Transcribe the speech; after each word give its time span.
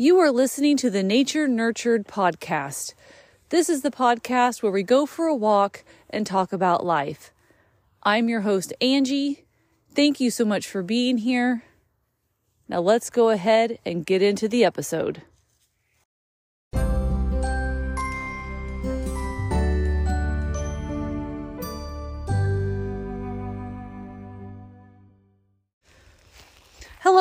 You 0.00 0.18
are 0.20 0.32
listening 0.32 0.78
to 0.78 0.88
the 0.88 1.02
Nature 1.02 1.46
Nurtured 1.46 2.06
podcast. 2.06 2.94
This 3.50 3.68
is 3.68 3.82
the 3.82 3.90
podcast 3.90 4.62
where 4.62 4.72
we 4.72 4.82
go 4.82 5.04
for 5.04 5.26
a 5.26 5.34
walk 5.34 5.84
and 6.08 6.26
talk 6.26 6.54
about 6.54 6.86
life. 6.86 7.34
I'm 8.02 8.26
your 8.26 8.40
host, 8.40 8.72
Angie. 8.80 9.44
Thank 9.94 10.18
you 10.18 10.30
so 10.30 10.46
much 10.46 10.66
for 10.66 10.82
being 10.82 11.18
here. 11.18 11.64
Now 12.66 12.80
let's 12.80 13.10
go 13.10 13.28
ahead 13.28 13.78
and 13.84 14.06
get 14.06 14.22
into 14.22 14.48
the 14.48 14.64
episode. 14.64 15.20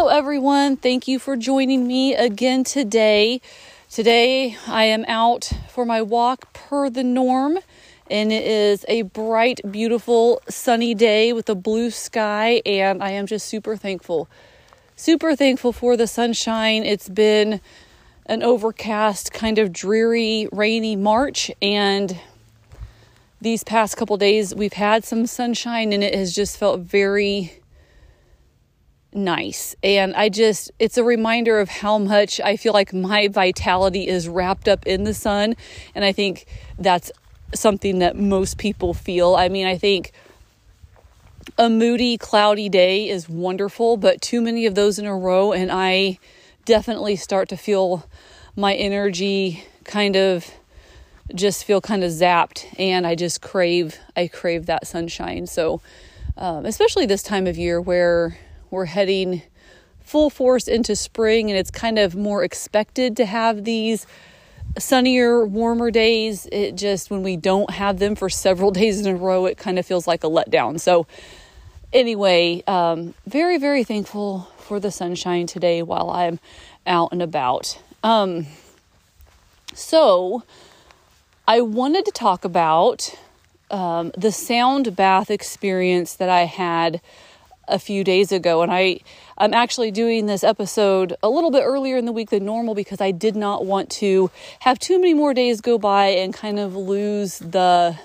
Hello, 0.02 0.18
everyone. 0.18 0.77
Thank 0.77 1.09
you 1.09 1.20
for 1.20 1.36
joining 1.36 1.86
me 1.86 2.15
again 2.15 2.64
today. 2.64 3.42
Today, 3.89 4.56
I 4.65 4.86
am 4.86 5.04
out 5.10 5.51
for 5.68 5.83
my 5.83 6.01
walk 6.01 6.54
per 6.54 6.89
the 6.89 7.04
norm, 7.04 7.60
and 8.09 8.32
it 8.32 8.46
is 8.46 8.86
a 8.87 9.01
bright, 9.01 9.59
beautiful, 9.70 10.42
sunny 10.47 10.96
day 10.96 11.33
with 11.33 11.50
a 11.50 11.54
blue 11.54 11.92
sky, 11.92 12.61
and 12.65 13.04
I 13.04 13.09
am 13.09 13.28
just 13.28 13.47
super 13.47 13.75
thankful. 13.75 14.29
Super 14.96 15.36
thankful 15.36 15.73
for 15.73 15.97
the 15.97 16.07
sunshine. 16.07 16.86
It's 16.86 17.09
been 17.09 17.59
an 18.25 18.42
overcast, 18.42 19.34
kind 19.34 19.59
of 19.59 19.73
dreary, 19.73 20.47
rainy 20.54 20.95
March, 20.95 21.51
and 21.61 22.18
these 23.42 23.65
past 23.65 23.97
couple 23.97 24.15
days 24.15 24.56
we've 24.56 24.71
had 24.71 25.04
some 25.04 25.25
sunshine, 25.25 25.92
and 25.92 26.06
it 26.06 26.15
has 26.15 26.34
just 26.34 26.56
felt 26.56 26.79
very 26.79 27.58
nice. 29.13 29.75
And 29.83 30.15
I 30.15 30.29
just, 30.29 30.71
it's 30.79 30.97
a 30.97 31.04
reminder 31.04 31.59
of 31.59 31.69
how 31.69 31.97
much 31.97 32.39
I 32.39 32.58
feel 32.58 32.73
like 32.73 32.94
my 32.94 33.27
vitality 33.27 34.08
is 34.08 34.28
wrapped 34.28 34.67
up 34.67 34.86
in 34.86 35.03
the 35.03 35.14
sun. 35.14 35.56
And 35.95 36.06
I 36.06 36.11
think 36.11 36.45
that's 36.78 37.11
something 37.53 38.00
that 38.00 38.16
most 38.16 38.58
people 38.58 38.94
feel. 38.94 39.36
I 39.36 39.50
mean, 39.50 39.66
I 39.66 39.78
think 39.78 40.11
a 41.58 41.69
moody, 41.69 42.17
cloudy 42.17 42.69
day 42.69 43.09
is 43.09 43.28
wonderful, 43.28 43.97
but 43.97 44.22
too 44.22 44.42
many 44.42 44.66
of 44.66 44.75
those 44.75 45.00
in 45.00 45.06
a 45.06 45.16
row, 45.16 45.52
and 45.52 45.72
I 45.72 46.19
definitely 46.66 47.16
start 47.16 47.50
to 47.50 47.58
feel 47.58 48.06
my 48.56 48.75
energy 48.75 49.64
kind 49.84 50.16
of 50.16 50.52
just 51.34 51.64
feel 51.64 51.81
kind 51.81 52.03
of 52.03 52.12
zapped 52.12 52.66
and 52.80 53.06
I 53.06 53.16
just 53.16 53.41
crave 53.41 53.97
I 54.16 54.28
crave 54.28 54.66
that 54.66 54.88
sunshine. 54.88 55.47
So 55.47 55.81
um, 56.38 56.66
especially 56.66 57.06
this 57.06 57.23
time 57.23 57.47
of 57.47 57.58
year 57.58 57.80
where 57.80 58.38
we're 58.72 58.86
heading 58.86 59.42
full 60.00 60.30
force 60.30 60.67
into 60.67 60.95
spring 60.95 61.50
and 61.52 61.59
it's 61.59 61.70
kind 61.70 62.00
of 62.00 62.16
more 62.16 62.44
expected 62.44 63.16
to 63.17 63.25
have 63.25 63.64
these 63.64 64.08
sunnier, 64.78 65.45
warmer 65.45 65.92
days. 65.92 66.48
It 66.52 66.75
just, 66.75 67.09
when 67.09 67.23
we 67.23 67.38
don't 67.38 67.70
have 67.72 68.00
them 68.00 68.16
for 68.16 68.30
several 68.30 68.72
days 68.80 69.00
in 69.00 69.08
a 69.08 69.16
row, 69.16 69.45
it 69.45 69.58
kind 69.58 69.80
of 69.80 69.86
feels 69.86 70.08
like 70.08 70.23
a 70.23 70.28
letdown. 70.28 70.80
So, 70.80 71.08
anyway, 71.94 72.64
um, 72.67 73.14
very, 73.25 73.58
very 73.58 73.84
thankful 73.84 74.50
for 74.58 74.80
the 74.80 74.92
sunshine 74.92 75.47
today 75.47 75.81
while 75.81 76.09
I'm 76.09 76.40
out 76.86 77.12
and 77.12 77.22
about. 77.22 77.80
Um, 78.03 78.47
so, 79.73 80.44
I 81.47 81.62
wanted 81.62 82.06
to 82.06 82.12
talk 82.12 82.45
about 82.45 83.16
um, 83.72 84.12
the 84.17 84.31
sound 84.31 84.95
bath 84.95 85.30
experience 85.30 86.14
that 86.16 86.30
I 86.30 86.42
had 86.42 87.02
a 87.70 87.80
few 87.80 88.03
days 88.03 88.31
ago 88.31 88.62
and 88.62 88.72
I 88.72 89.00
I'm 89.38 89.53
actually 89.53 89.92
doing 89.92 90.25
this 90.25 90.44
episode 90.44 91.16
a 91.23 91.30
little 91.30 91.52
bit 91.52 91.62
earlier 91.64 91.95
in 91.95 92.06
the 92.06 92.12
week 92.12 92.30
than 92.30 92.44
normal 92.44 92.75
because 92.75 93.00
I 93.00 93.12
did 93.12 93.36
not 93.36 93.66
want 93.66 93.89
to 93.92 94.30
have 94.59 94.80
too 94.80 95.00
many 95.00 95.14
more 95.14 95.34
days 95.34 95.62
go 95.62 95.78
by 95.78 96.08
and 96.08 96.34
kind 96.34 96.59
of 96.59 96.75
lose 96.75 97.40
the 97.40 97.97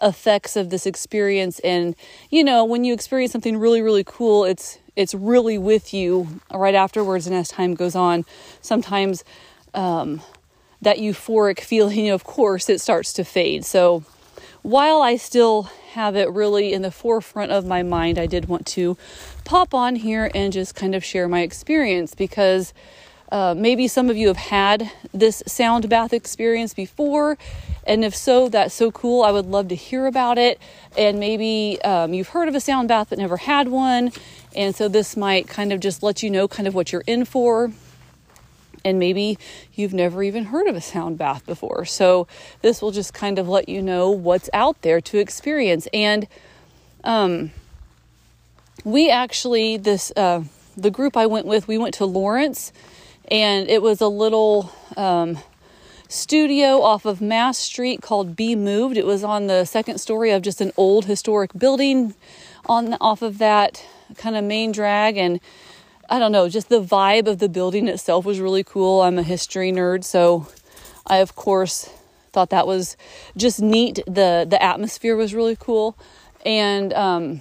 effects 0.00 0.56
of 0.56 0.70
this 0.70 0.86
experience. 0.86 1.58
And 1.60 1.94
you 2.30 2.42
know 2.42 2.64
when 2.64 2.84
you 2.84 2.94
experience 2.94 3.32
something 3.32 3.58
really 3.58 3.82
really 3.82 4.04
cool 4.04 4.44
it's 4.44 4.78
it's 4.96 5.14
really 5.14 5.58
with 5.58 5.92
you 5.92 6.40
right 6.52 6.74
afterwards 6.74 7.26
and 7.26 7.34
as 7.34 7.48
time 7.48 7.74
goes 7.74 7.94
on 7.94 8.24
sometimes 8.60 9.24
um, 9.74 10.20
that 10.82 10.98
euphoric 10.98 11.60
feeling 11.72 12.08
of 12.08 12.24
course 12.24 12.68
it 12.68 12.80
starts 12.80 13.12
to 13.14 13.24
fade. 13.24 13.64
So 13.64 14.04
while 14.62 15.02
I 15.02 15.16
still 15.16 15.64
have 15.92 16.16
it 16.16 16.30
really 16.30 16.72
in 16.72 16.82
the 16.82 16.90
forefront 16.90 17.52
of 17.52 17.66
my 17.66 17.82
mind, 17.82 18.18
I 18.18 18.26
did 18.26 18.46
want 18.46 18.66
to 18.68 18.96
pop 19.44 19.74
on 19.74 19.96
here 19.96 20.30
and 20.34 20.52
just 20.52 20.74
kind 20.74 20.94
of 20.94 21.04
share 21.04 21.28
my 21.28 21.40
experience 21.40 22.14
because 22.14 22.72
uh, 23.32 23.54
maybe 23.56 23.88
some 23.88 24.10
of 24.10 24.16
you 24.16 24.28
have 24.28 24.36
had 24.36 24.90
this 25.12 25.42
sound 25.46 25.88
bath 25.88 26.12
experience 26.12 26.74
before. 26.74 27.38
And 27.86 28.04
if 28.04 28.14
so, 28.14 28.48
that's 28.48 28.74
so 28.74 28.90
cool. 28.92 29.22
I 29.22 29.32
would 29.32 29.46
love 29.46 29.68
to 29.68 29.74
hear 29.74 30.06
about 30.06 30.38
it. 30.38 30.60
And 30.96 31.18
maybe 31.18 31.80
um, 31.82 32.14
you've 32.14 32.28
heard 32.28 32.48
of 32.48 32.54
a 32.54 32.60
sound 32.60 32.88
bath 32.88 33.08
but 33.10 33.18
never 33.18 33.38
had 33.38 33.68
one. 33.68 34.12
And 34.54 34.76
so 34.76 34.86
this 34.86 35.16
might 35.16 35.48
kind 35.48 35.72
of 35.72 35.80
just 35.80 36.02
let 36.02 36.22
you 36.22 36.30
know 36.30 36.46
kind 36.46 36.68
of 36.68 36.74
what 36.74 36.92
you're 36.92 37.04
in 37.06 37.24
for 37.24 37.72
and 38.84 38.98
maybe 38.98 39.38
you've 39.74 39.94
never 39.94 40.22
even 40.22 40.46
heard 40.46 40.66
of 40.66 40.76
a 40.76 40.80
sound 40.80 41.18
bath 41.18 41.44
before. 41.46 41.84
So 41.84 42.26
this 42.60 42.82
will 42.82 42.90
just 42.90 43.14
kind 43.14 43.38
of 43.38 43.48
let 43.48 43.68
you 43.68 43.82
know 43.82 44.10
what's 44.10 44.50
out 44.52 44.82
there 44.82 45.00
to 45.00 45.18
experience. 45.18 45.88
And 45.92 46.26
um, 47.04 47.50
we 48.84 49.10
actually 49.10 49.76
this 49.76 50.12
uh, 50.16 50.44
the 50.76 50.90
group 50.90 51.16
I 51.16 51.26
went 51.26 51.46
with, 51.46 51.68
we 51.68 51.78
went 51.78 51.94
to 51.94 52.04
Lawrence, 52.06 52.72
and 53.30 53.68
it 53.68 53.82
was 53.82 54.00
a 54.00 54.08
little. 54.08 54.72
Um, 54.96 55.38
studio 56.12 56.82
off 56.82 57.06
of 57.06 57.22
Mass 57.22 57.56
Street 57.56 58.02
called 58.02 58.36
Be 58.36 58.54
Moved. 58.54 58.98
It 58.98 59.06
was 59.06 59.24
on 59.24 59.46
the 59.46 59.64
second 59.64 59.98
story 59.98 60.30
of 60.30 60.42
just 60.42 60.60
an 60.60 60.70
old 60.76 61.06
historic 61.06 61.52
building 61.54 62.14
on 62.66 62.94
off 63.00 63.22
of 63.22 63.38
that 63.38 63.82
kind 64.16 64.36
of 64.36 64.44
main 64.44 64.72
drag 64.72 65.16
and 65.16 65.40
I 66.12 66.18
don't 66.18 66.30
know, 66.30 66.46
just 66.46 66.68
the 66.68 66.82
vibe 66.82 67.26
of 67.26 67.38
the 67.38 67.48
building 67.48 67.88
itself 67.88 68.26
was 68.26 68.38
really 68.38 68.62
cool. 68.62 69.00
I'm 69.00 69.18
a 69.18 69.22
history 69.22 69.72
nerd, 69.72 70.04
so 70.04 70.46
I 71.06 71.16
of 71.16 71.34
course 71.34 71.88
thought 72.34 72.50
that 72.50 72.66
was 72.66 72.98
just 73.34 73.62
neat. 73.62 73.98
The 74.06 74.46
the 74.46 74.62
atmosphere 74.62 75.16
was 75.16 75.34
really 75.34 75.56
cool. 75.58 75.96
And 76.44 76.92
um, 76.92 77.40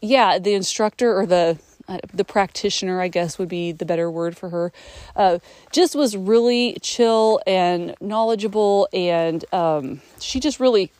yeah, 0.00 0.40
the 0.40 0.54
instructor 0.54 1.16
or 1.16 1.24
the 1.24 1.56
uh, 1.86 1.98
the 2.12 2.24
practitioner, 2.24 3.00
I 3.00 3.06
guess 3.06 3.38
would 3.38 3.48
be 3.48 3.70
the 3.70 3.86
better 3.86 4.10
word 4.10 4.36
for 4.36 4.48
her, 4.48 4.72
uh, 5.14 5.38
just 5.70 5.94
was 5.94 6.16
really 6.16 6.76
chill 6.82 7.40
and 7.46 7.94
knowledgeable, 8.00 8.88
and 8.92 9.44
um, 9.54 10.00
she 10.18 10.40
just 10.40 10.58
really 10.58 10.90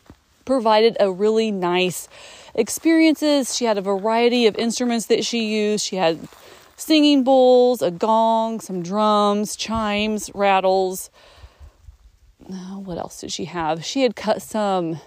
provided 0.44 0.96
a 1.00 1.10
really 1.10 1.50
nice 1.50 2.08
experiences. 2.54 3.56
She 3.56 3.64
had 3.64 3.78
a 3.78 3.82
variety 3.82 4.46
of 4.46 4.54
instruments 4.54 5.06
that 5.06 5.24
she 5.24 5.44
used. 5.46 5.84
She 5.84 5.96
had 5.96 6.28
singing 6.76 7.24
bowls, 7.24 7.82
a 7.82 7.90
gong, 7.90 8.60
some 8.60 8.82
drums, 8.82 9.56
chimes, 9.56 10.30
rattles. 10.34 11.10
What 12.38 12.98
else 12.98 13.20
did 13.20 13.32
she 13.32 13.46
have? 13.46 13.84
She 13.84 14.02
had 14.02 14.16
cut 14.16 14.42
some 14.42 15.00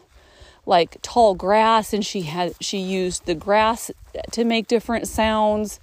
like 0.68 0.98
tall 1.02 1.34
grass 1.34 1.94
and 1.94 2.06
she 2.06 2.24
had 2.24 2.54
she 2.60 2.78
used 2.78 3.26
the 3.26 3.34
grass 3.34 3.90
to 4.32 4.44
make 4.44 4.68
different 4.68 5.08
sounds 5.08 5.80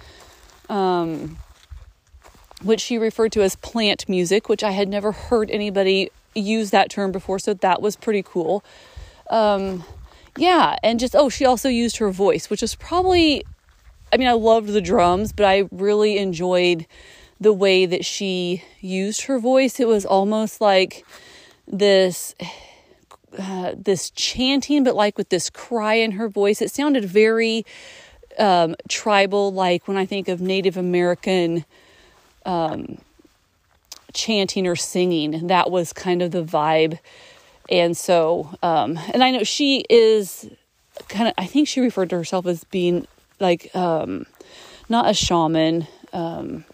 um, 0.69 1.39
which 2.63 2.81
she 2.81 2.99
referred 2.99 3.33
to 3.33 3.43
as 3.43 3.57
plant 3.57 4.09
music 4.09 4.49
which 4.49 4.63
i 4.63 4.71
had 4.71 4.89
never 4.89 5.11
heard 5.11 5.51
anybody 5.51 6.11
use 6.35 6.71
that 6.71 6.91
term 6.91 7.11
before 7.11 7.39
so 7.39 7.55
that 7.55 7.81
was 7.81 7.97
pretty 7.97 8.23
cool 8.23 8.63
um, 9.31 9.83
yeah 10.37 10.77
and 10.83 11.01
just 11.01 11.17
oh 11.17 11.31
she 11.31 11.47
also 11.47 11.69
used 11.69 11.97
her 11.97 12.11
voice 12.11 12.51
which 12.51 12.63
is 12.63 12.75
probably 12.75 13.43
I 14.15 14.17
mean, 14.17 14.29
I 14.29 14.33
loved 14.33 14.69
the 14.69 14.81
drums, 14.81 15.33
but 15.33 15.45
I 15.45 15.69
really 15.73 16.19
enjoyed 16.19 16.87
the 17.41 17.53
way 17.53 17.85
that 17.85 18.05
she 18.05 18.63
used 18.81 19.23
her 19.23 19.41
voice. 19.41 19.81
It 19.81 19.89
was 19.89 20.07
almost 20.07 20.61
like 20.61 21.05
this 21.67 22.37
uh, 23.37 23.73
this 23.77 24.11
chanting, 24.11 24.85
but 24.85 24.95
like 24.95 25.19
with 25.19 25.31
this 25.31 25.51
cry 25.51 25.95
in 25.95 26.13
her 26.13 26.29
voice. 26.29 26.63
It 26.63 26.71
sounded 26.71 27.05
very 27.05 27.67
um, 28.39 28.77
tribal, 28.89 29.53
like 29.53 29.89
when 29.89 29.97
I 29.97 30.07
think 30.07 30.29
of 30.29 30.41
Native 30.41 30.77
American 30.77 31.65
um, 32.47 32.99
chanting 34.13 34.69
or 34.69 34.77
singing. 34.77 35.49
That 35.49 35.73
was 35.73 35.93
kind 35.93 36.23
of 36.23 36.31
the 36.31 36.45
vibe. 36.45 37.01
And 37.69 37.97
so, 37.97 38.55
um, 38.63 38.97
and 39.13 39.25
I 39.25 39.33
know 39.33 39.43
she 39.43 39.85
is 39.91 40.49
kind 41.09 41.27
of, 41.27 41.35
I 41.37 41.47
think 41.47 41.67
she 41.67 41.81
referred 41.81 42.11
to 42.11 42.17
herself 42.17 42.47
as 42.47 42.63
being 42.63 43.09
like 43.45 43.75
um, 43.77 44.27
not 44.89 45.09
a 45.09 45.15
shaman, 45.15 45.87
um, 46.13 46.65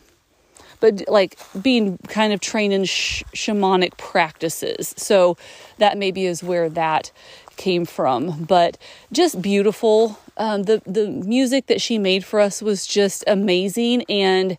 but 0.81 1.09
like 1.09 1.37
being 1.61 1.99
kind 2.09 2.33
of 2.33 2.41
trained 2.41 2.73
in 2.73 2.85
sh- 2.85 3.23
shamanic 3.35 3.97
practices. 3.99 4.95
So 4.97 5.37
that 5.79 5.99
maybe 5.99 6.25
is 6.27 6.43
where 6.43 6.69
that 6.71 7.13
came 7.57 7.85
from. 7.85 8.45
But 8.45 8.79
just 9.13 9.43
beautiful. 9.43 10.19
Um, 10.37 10.63
the 10.63 10.81
the 10.87 11.09
music 11.09 11.67
that 11.67 11.81
she 11.81 11.99
made 11.99 12.25
for 12.25 12.41
us 12.41 12.63
was 12.63 12.87
just 12.87 13.25
amazing, 13.27 14.05
and 14.09 14.57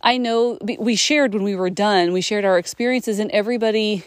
I 0.00 0.16
know 0.18 0.58
we 0.78 0.96
shared 0.96 1.34
when 1.34 1.42
we 1.42 1.56
were 1.56 1.70
done, 1.70 2.12
we 2.12 2.20
shared 2.20 2.44
our 2.44 2.58
experiences, 2.58 3.18
and 3.18 3.30
everybody 3.30 4.04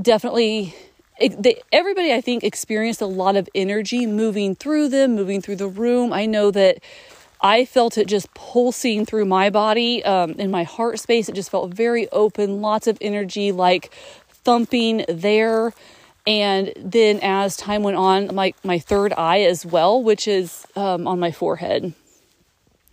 definitely, 0.00 0.74
they, 1.20 1.60
everybody 1.72 2.12
I 2.12 2.20
think 2.20 2.44
experienced 2.44 3.00
a 3.00 3.06
lot 3.06 3.36
of 3.36 3.48
energy 3.54 4.06
moving 4.06 4.54
through 4.54 4.88
them, 4.88 5.14
moving 5.14 5.40
through 5.42 5.56
the 5.56 5.68
room. 5.68 6.12
I 6.12 6.26
know 6.26 6.50
that 6.50 6.78
I 7.40 7.64
felt 7.64 7.98
it 7.98 8.06
just 8.06 8.32
pulsing 8.34 9.04
through 9.04 9.24
my 9.24 9.50
body, 9.50 10.04
um, 10.04 10.32
in 10.32 10.50
my 10.50 10.64
heart 10.64 10.98
space. 10.98 11.28
It 11.28 11.34
just 11.34 11.50
felt 11.50 11.72
very 11.72 12.08
open, 12.10 12.60
lots 12.60 12.86
of 12.86 12.98
energy, 13.00 13.52
like 13.52 13.94
thumping 14.28 15.04
there. 15.08 15.72
And 16.26 16.72
then 16.76 17.20
as 17.22 17.56
time 17.56 17.82
went 17.82 17.96
on, 17.96 18.34
my, 18.34 18.54
my 18.64 18.78
third 18.78 19.12
eye 19.16 19.42
as 19.42 19.64
well, 19.64 20.02
which 20.02 20.28
is 20.28 20.66
um, 20.76 21.06
on 21.06 21.18
my 21.18 21.30
forehead. 21.30 21.94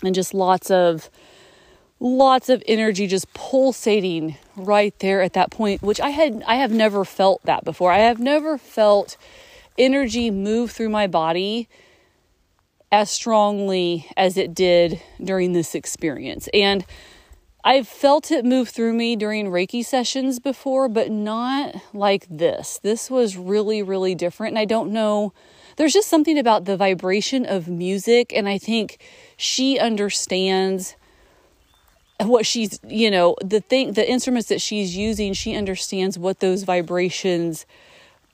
And 0.04 0.14
just 0.14 0.34
lots 0.34 0.70
of 0.70 1.10
lots 2.00 2.50
of 2.50 2.62
energy 2.68 3.08
just 3.08 3.32
pulsating 3.34 4.38
right 4.58 4.98
there 5.00 5.22
at 5.22 5.34
that 5.34 5.50
point 5.50 5.82
which 5.82 6.00
i 6.02 6.10
had 6.10 6.44
i 6.46 6.56
have 6.56 6.72
never 6.72 7.06
felt 7.06 7.42
that 7.44 7.64
before. 7.64 7.92
I 7.92 8.00
have 8.00 8.20
never 8.20 8.58
felt 8.58 9.18
energy 9.78 10.32
move 10.32 10.72
through 10.72 10.90
my 10.90 11.08
body 11.08 11.68
as 12.92 13.10
strongly 13.10 14.08
as 14.16 14.38
it 14.38 14.54
did 14.54 15.02
during 15.22 15.54
this 15.54 15.76
experience. 15.76 16.50
And 16.54 16.86
i've 17.64 17.88
felt 17.88 18.30
it 18.30 18.46
move 18.46 18.70
through 18.70 18.94
me 18.94 19.16
during 19.16 19.48
reiki 19.48 19.84
sessions 19.84 20.40
before 20.40 20.90
but 20.90 21.10
not 21.10 21.76
like 21.94 22.28
this. 22.30 22.80
This 22.84 23.10
was 23.10 23.38
really 23.38 23.82
really 23.82 24.16
different. 24.16 24.52
And 24.52 24.60
i 24.60 24.66
don't 24.66 24.92
know 24.92 25.34
there's 25.78 25.94
just 25.94 26.08
something 26.08 26.38
about 26.38 26.66
the 26.66 26.78
vibration 26.78 27.46
of 27.46 27.68
music 27.68 28.32
and 28.34 28.48
i 28.50 28.58
think 28.58 29.02
she 29.38 29.80
understands 29.80 30.96
what 32.22 32.46
she's 32.46 32.80
you 32.88 33.12
know 33.12 33.36
the 33.44 33.60
thing 33.60 33.94
the 33.94 34.10
instruments 34.10 34.48
that 34.48 34.62
she's 34.62 34.96
using 34.96 35.34
she 35.34 35.56
understands 35.56 36.18
what 36.18 36.40
those 36.40 36.64
vibrations 36.64 37.66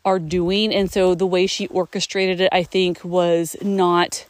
are 0.04 0.20
doing. 0.20 0.74
And 0.74 0.92
so 0.92 1.14
the 1.14 1.28
way 1.28 1.46
she 1.48 1.68
orchestrated 1.68 2.42
it 2.42 2.50
i 2.52 2.64
think 2.64 3.04
was 3.04 3.56
not 3.62 4.26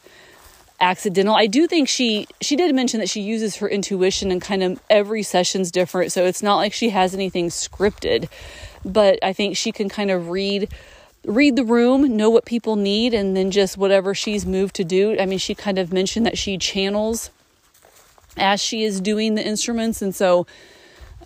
accidental. 0.80 1.34
I 1.34 1.46
do 1.46 1.66
think 1.66 1.88
she 1.88 2.26
she 2.40 2.56
did 2.56 2.74
mention 2.74 2.98
that 3.00 3.08
she 3.08 3.20
uses 3.20 3.56
her 3.56 3.68
intuition 3.68 4.32
and 4.32 4.42
kind 4.42 4.62
of 4.62 4.80
every 4.90 5.22
session's 5.22 5.70
different. 5.70 6.12
So 6.12 6.24
it's 6.24 6.42
not 6.42 6.56
like 6.56 6.72
she 6.72 6.90
has 6.90 7.14
anything 7.14 7.48
scripted 7.48 8.28
but 8.84 9.16
i 9.22 9.32
think 9.32 9.56
she 9.56 9.70
can 9.70 9.88
kind 9.88 10.10
of 10.10 10.28
read 10.28 10.68
read 11.24 11.54
the 11.54 11.64
room 11.64 12.16
know 12.16 12.28
what 12.28 12.44
people 12.44 12.74
need 12.74 13.14
and 13.14 13.36
then 13.36 13.50
just 13.50 13.78
whatever 13.78 14.12
she's 14.12 14.44
moved 14.44 14.74
to 14.74 14.84
do. 14.84 15.16
I 15.20 15.26
mean 15.26 15.38
she 15.38 15.54
kind 15.54 15.78
of 15.78 15.92
mentioned 15.92 16.26
that 16.26 16.36
she 16.36 16.58
channels 16.58 17.30
as 18.36 18.60
she 18.62 18.84
is 18.84 19.00
doing 19.00 19.34
the 19.34 19.46
instruments. 19.46 20.02
And 20.02 20.14
so, 20.14 20.46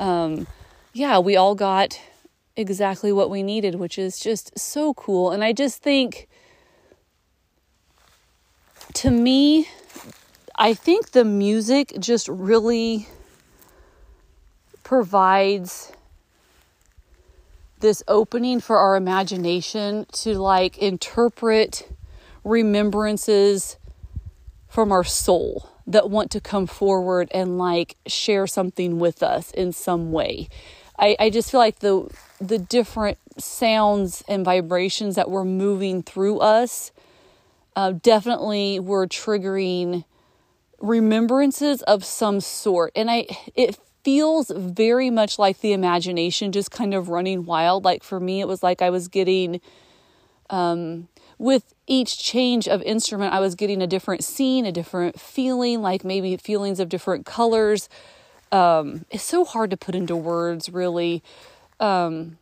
um, 0.00 0.46
yeah, 0.92 1.18
we 1.18 1.36
all 1.36 1.54
got 1.54 2.00
exactly 2.56 3.12
what 3.12 3.30
we 3.30 3.42
needed, 3.42 3.76
which 3.76 3.98
is 3.98 4.18
just 4.18 4.58
so 4.58 4.94
cool. 4.94 5.30
And 5.30 5.44
I 5.44 5.52
just 5.52 5.82
think, 5.82 6.28
to 8.94 9.10
me, 9.10 9.68
I 10.56 10.74
think 10.74 11.10
the 11.10 11.24
music 11.24 11.92
just 11.98 12.28
really 12.28 13.08
provides 14.82 15.92
this 17.80 18.02
opening 18.08 18.60
for 18.60 18.78
our 18.78 18.96
imagination 18.96 20.06
to 20.12 20.38
like 20.38 20.78
interpret 20.78 21.88
remembrances 22.42 23.76
from 24.68 24.90
our 24.90 25.04
soul 25.04 25.75
that 25.86 26.10
want 26.10 26.30
to 26.32 26.40
come 26.40 26.66
forward 26.66 27.28
and 27.32 27.58
like 27.58 27.96
share 28.06 28.46
something 28.46 28.98
with 28.98 29.22
us 29.22 29.50
in 29.52 29.72
some 29.72 30.12
way. 30.12 30.48
I, 30.98 31.16
I 31.18 31.30
just 31.30 31.50
feel 31.50 31.60
like 31.60 31.80
the 31.80 32.08
the 32.40 32.58
different 32.58 33.18
sounds 33.38 34.22
and 34.28 34.44
vibrations 34.44 35.14
that 35.14 35.30
were 35.30 35.44
moving 35.44 36.02
through 36.02 36.38
us 36.40 36.92
uh, 37.74 37.92
definitely 37.92 38.80
were 38.80 39.06
triggering 39.06 40.04
remembrances 40.80 41.82
of 41.82 42.04
some 42.04 42.38
sort 42.40 42.92
and 42.94 43.10
i 43.10 43.26
it 43.54 43.78
feels 44.04 44.50
very 44.54 45.08
much 45.08 45.38
like 45.38 45.60
the 45.60 45.72
imagination 45.72 46.52
just 46.52 46.70
kind 46.70 46.92
of 46.92 47.08
running 47.08 47.46
wild 47.46 47.82
like 47.82 48.04
for 48.04 48.20
me 48.20 48.40
it 48.40 48.48
was 48.48 48.62
like 48.62 48.82
i 48.82 48.90
was 48.90 49.08
getting 49.08 49.58
um 50.50 51.08
with 51.38 51.74
each 51.86 52.18
change 52.18 52.66
of 52.66 52.82
instrument, 52.82 53.32
I 53.32 53.40
was 53.40 53.54
getting 53.54 53.82
a 53.82 53.86
different 53.86 54.24
scene, 54.24 54.64
a 54.64 54.72
different 54.72 55.20
feeling, 55.20 55.82
like 55.82 56.04
maybe 56.04 56.36
feelings 56.36 56.80
of 56.80 56.88
different 56.88 57.26
colors. 57.26 57.88
Um, 58.52 59.04
it's 59.10 59.24
so 59.24 59.44
hard 59.44 59.70
to 59.70 59.76
put 59.76 59.94
into 59.94 60.16
words, 60.16 60.70
really. 60.70 61.22
Um, 61.78 62.38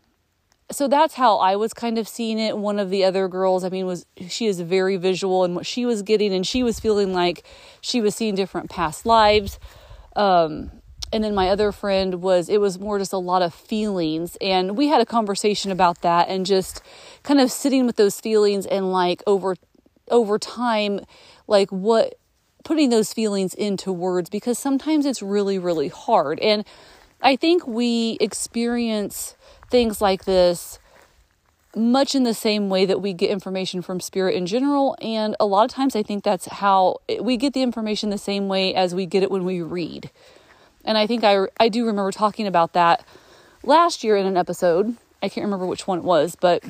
so 0.70 0.88
that's 0.88 1.14
how 1.14 1.38
I 1.38 1.56
was 1.56 1.74
kind 1.74 1.98
of 1.98 2.08
seeing 2.08 2.38
it. 2.38 2.56
One 2.56 2.78
of 2.78 2.90
the 2.90 3.04
other 3.04 3.28
girls, 3.28 3.64
I 3.64 3.68
mean, 3.68 3.86
was 3.86 4.06
she 4.28 4.46
is 4.46 4.60
very 4.60 4.96
visual 4.96 5.44
and 5.44 5.54
what 5.54 5.66
she 5.66 5.84
was 5.84 6.02
getting, 6.02 6.32
and 6.32 6.46
she 6.46 6.62
was 6.62 6.80
feeling 6.80 7.12
like 7.12 7.44
she 7.80 8.00
was 8.00 8.14
seeing 8.14 8.34
different 8.34 8.70
past 8.70 9.04
lives. 9.04 9.58
Um, 10.16 10.70
and 11.14 11.22
then 11.22 11.32
my 11.32 11.48
other 11.48 11.70
friend 11.70 12.22
was 12.22 12.48
it 12.48 12.60
was 12.60 12.80
more 12.80 12.98
just 12.98 13.12
a 13.12 13.18
lot 13.18 13.40
of 13.40 13.54
feelings. 13.54 14.36
And 14.40 14.76
we 14.76 14.88
had 14.88 15.00
a 15.00 15.06
conversation 15.06 15.70
about 15.70 16.02
that 16.02 16.28
and 16.28 16.44
just 16.44 16.82
kind 17.22 17.40
of 17.40 17.52
sitting 17.52 17.86
with 17.86 17.94
those 17.94 18.20
feelings 18.20 18.66
and 18.66 18.90
like 18.90 19.22
over 19.24 19.54
over 20.10 20.38
time 20.38 21.00
like 21.46 21.70
what 21.70 22.18
putting 22.64 22.90
those 22.90 23.12
feelings 23.12 23.54
into 23.54 23.92
words 23.92 24.28
because 24.28 24.58
sometimes 24.58 25.06
it's 25.06 25.22
really 25.22 25.56
really 25.56 25.88
hard. 25.88 26.40
And 26.40 26.64
i 27.22 27.36
think 27.36 27.64
we 27.64 28.18
experience 28.20 29.36
things 29.70 30.00
like 30.00 30.24
this 30.24 30.80
much 31.76 32.16
in 32.16 32.24
the 32.24 32.34
same 32.34 32.68
way 32.68 32.86
that 32.86 33.00
we 33.00 33.12
get 33.12 33.30
information 33.30 33.82
from 33.82 34.00
spirit 34.00 34.34
in 34.34 34.46
general. 34.46 34.96
And 35.00 35.34
a 35.38 35.46
lot 35.46 35.64
of 35.64 35.70
times 35.70 35.94
i 35.94 36.02
think 36.02 36.24
that's 36.24 36.46
how 36.46 36.96
we 37.20 37.36
get 37.36 37.52
the 37.52 37.62
information 37.62 38.10
the 38.10 38.18
same 38.18 38.48
way 38.48 38.74
as 38.74 38.96
we 38.96 39.06
get 39.06 39.22
it 39.22 39.30
when 39.30 39.44
we 39.44 39.62
read 39.62 40.10
and 40.84 40.98
I 40.98 41.06
think 41.06 41.24
I, 41.24 41.46
I 41.58 41.68
do 41.68 41.86
remember 41.86 42.10
talking 42.12 42.46
about 42.46 42.72
that 42.74 43.04
last 43.62 44.04
year 44.04 44.16
in 44.16 44.26
an 44.26 44.36
episode. 44.36 44.96
I 45.22 45.28
can't 45.28 45.44
remember 45.44 45.66
which 45.66 45.86
one 45.86 45.98
it 45.98 46.04
was, 46.04 46.36
but 46.36 46.62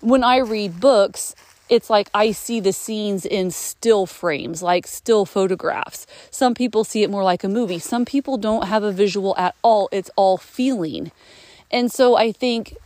when 0.00 0.24
I 0.24 0.38
read 0.38 0.80
books, 0.80 1.34
it's 1.68 1.88
like 1.88 2.08
I 2.14 2.32
see 2.32 2.60
the 2.60 2.72
scenes 2.72 3.24
in 3.24 3.50
still 3.50 4.06
frames, 4.06 4.62
like 4.62 4.86
still 4.86 5.24
photographs. 5.24 6.06
Some 6.30 6.54
people 6.54 6.84
see 6.84 7.02
it 7.02 7.10
more 7.10 7.24
like 7.24 7.42
a 7.42 7.48
movie. 7.48 7.78
Some 7.78 8.04
people 8.04 8.36
don't 8.36 8.66
have 8.66 8.82
a 8.82 8.92
visual 8.92 9.34
at 9.38 9.54
all. 9.62 9.88
It's 9.90 10.10
all 10.16 10.36
feeling. 10.36 11.10
And 11.70 11.90
so 11.90 12.16
I 12.16 12.32
think 12.32 12.76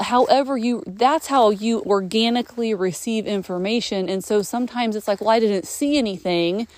however 0.00 0.56
you 0.58 0.82
that's 0.86 1.28
how 1.28 1.48
you 1.48 1.82
organically 1.84 2.74
receive 2.74 3.26
information 3.26 4.06
and 4.06 4.22
so 4.22 4.42
sometimes 4.42 4.94
it's 4.94 5.08
like 5.08 5.18
well 5.18 5.30
I 5.30 5.40
didn't 5.40 5.66
see 5.66 5.96
anything 5.96 6.68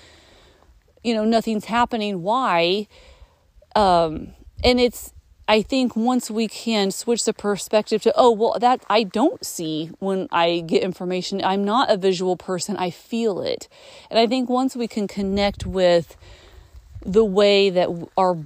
you 1.05 1.15
know 1.15 1.25
nothing's 1.25 1.67
happening 1.67 2.23
why? 2.23 2.89
Um 3.77 4.35
and 4.65 4.81
it's 4.81 5.13
i 5.47 5.61
think 5.61 5.95
once 5.95 6.31
we 6.31 6.49
can 6.49 6.91
switch 6.91 7.25
the 7.25 7.33
perspective 7.35 8.01
to 8.03 8.13
oh 8.17 8.31
well 8.31 8.57
that 8.59 8.83
i 8.89 9.03
don't 9.03 9.45
see 9.45 9.91
when 9.99 10.27
i 10.33 10.61
get 10.61 10.83
information. 10.83 11.45
I'm 11.45 11.65
not 11.65 11.91
a 11.91 11.97
visual 11.97 12.37
person. 12.37 12.77
I 12.77 12.91
feel 12.91 13.43
it. 13.43 13.69
And 14.11 14.19
i 14.19 14.27
think 14.27 14.49
once 14.49 14.75
we 14.75 14.89
can 14.89 15.07
connect 15.07 15.67
with 15.67 16.17
the 17.05 17.25
way 17.25 17.69
that 17.71 17.89
our 18.17 18.39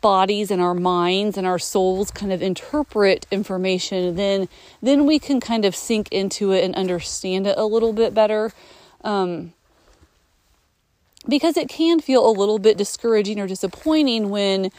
bodies 0.00 0.50
and 0.50 0.60
our 0.60 0.74
minds 0.74 1.36
and 1.36 1.46
our 1.46 1.58
souls 1.58 2.10
kind 2.10 2.32
of 2.32 2.40
interpret 2.40 3.26
information 3.32 4.14
then 4.14 4.48
then 4.80 5.06
we 5.06 5.18
can 5.18 5.40
kind 5.40 5.64
of 5.64 5.74
sink 5.74 6.08
into 6.12 6.52
it 6.52 6.62
and 6.62 6.74
understand 6.76 7.46
it 7.46 7.58
a 7.58 7.64
little 7.64 7.92
bit 7.92 8.14
better. 8.14 8.52
Um, 9.02 9.54
because 11.28 11.56
it 11.56 11.68
can 11.68 12.00
feel 12.00 12.28
a 12.28 12.32
little 12.32 12.58
bit 12.58 12.76
discouraging 12.76 13.38
or 13.38 13.46
disappointing 13.46 14.30
when 14.30 14.70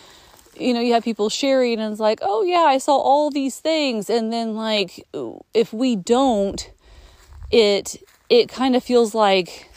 you 0.57 0.73
know 0.73 0.79
you 0.79 0.93
have 0.93 1.03
people 1.03 1.29
sharing 1.29 1.79
and 1.79 1.91
it's 1.91 1.99
like 1.99 2.19
oh 2.21 2.43
yeah 2.43 2.61
i 2.61 2.77
saw 2.77 2.95
all 2.95 3.29
these 3.31 3.59
things. 3.59 4.09
And 4.09 4.31
then 4.31 4.55
like 4.55 5.05
if 5.53 5.73
we 5.73 5.95
don't 5.95 6.71
it 7.51 7.97
it 8.29 8.49
kind 8.49 8.75
of 8.75 8.83
feels 8.83 9.13
like 9.13 9.69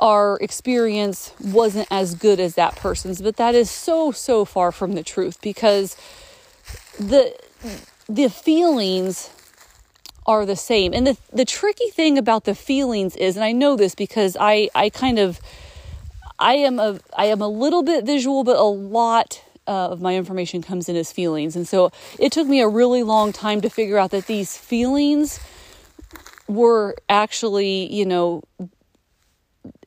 our 0.00 0.38
experience 0.40 1.32
wasn't 1.40 1.86
as 1.90 2.14
good 2.14 2.40
as 2.40 2.56
that 2.56 2.76
person's. 2.76 3.22
But 3.22 3.36
that 3.36 3.54
is 3.54 3.70
so 3.70 4.10
so 4.12 4.44
far 4.44 4.72
from 4.72 4.92
the 4.92 5.02
truth 5.02 5.40
because 5.40 5.96
the 6.98 7.34
the 8.08 8.28
feelings 8.28 9.30
are 10.26 10.46
the 10.46 10.56
same. 10.56 10.92
And 10.92 11.06
the 11.06 11.16
the 11.32 11.44
tricky 11.44 11.90
thing 11.90 12.18
about 12.18 12.44
the 12.44 12.54
feelings 12.54 13.16
is 13.16 13.36
and 13.36 13.44
I 13.44 13.52
know 13.52 13.76
this 13.76 13.94
because 13.94 14.36
I 14.40 14.68
I 14.74 14.90
kind 14.90 15.18
of 15.18 15.40
I 16.38 16.54
am 16.54 16.78
a 16.78 16.98
I 17.16 17.26
am 17.26 17.40
a 17.40 17.48
little 17.48 17.82
bit 17.82 18.04
visual, 18.04 18.44
but 18.44 18.56
a 18.56 18.62
lot 18.62 19.42
uh, 19.66 19.88
of 19.88 20.00
my 20.00 20.16
information 20.16 20.62
comes 20.62 20.88
in 20.88 20.96
as 20.96 21.12
feelings, 21.12 21.56
and 21.56 21.66
so 21.66 21.90
it 22.18 22.32
took 22.32 22.46
me 22.46 22.60
a 22.60 22.68
really 22.68 23.02
long 23.02 23.32
time 23.32 23.60
to 23.62 23.70
figure 23.70 23.98
out 23.98 24.10
that 24.10 24.26
these 24.26 24.56
feelings 24.56 25.40
were 26.46 26.94
actually, 27.08 27.92
you 27.92 28.04
know, 28.04 28.42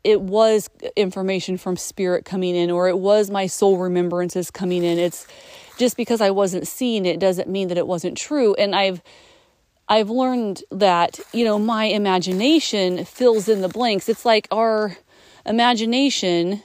it 0.04 0.22
was 0.22 0.70
information 0.96 1.58
from 1.58 1.76
spirit 1.76 2.26
coming 2.26 2.56
in 2.56 2.72
or 2.72 2.88
it 2.88 2.98
was 2.98 3.30
my 3.30 3.46
soul 3.46 3.78
remembrances 3.78 4.50
coming 4.50 4.84
in. 4.84 4.98
It's 4.98 5.28
just 5.78 5.98
because 5.98 6.22
I 6.22 6.32
wasn't 6.32 6.68
seeing 6.68 7.06
it 7.06 7.20
doesn't 7.20 7.50
mean 7.50 7.68
that 7.68 7.78
it 7.78 7.88
wasn't 7.88 8.18
true. 8.18 8.56
And 8.56 8.76
I've 8.76 9.02
I've 9.90 10.10
learned 10.10 10.64
that, 10.72 11.20
you 11.32 11.46
know, 11.46 11.58
my 11.58 11.86
imagination 11.86 13.06
fills 13.06 13.48
in 13.48 13.62
the 13.62 13.70
blanks. 13.70 14.10
It's 14.10 14.26
like 14.26 14.48
our 14.52 14.98
imagination 15.48 16.62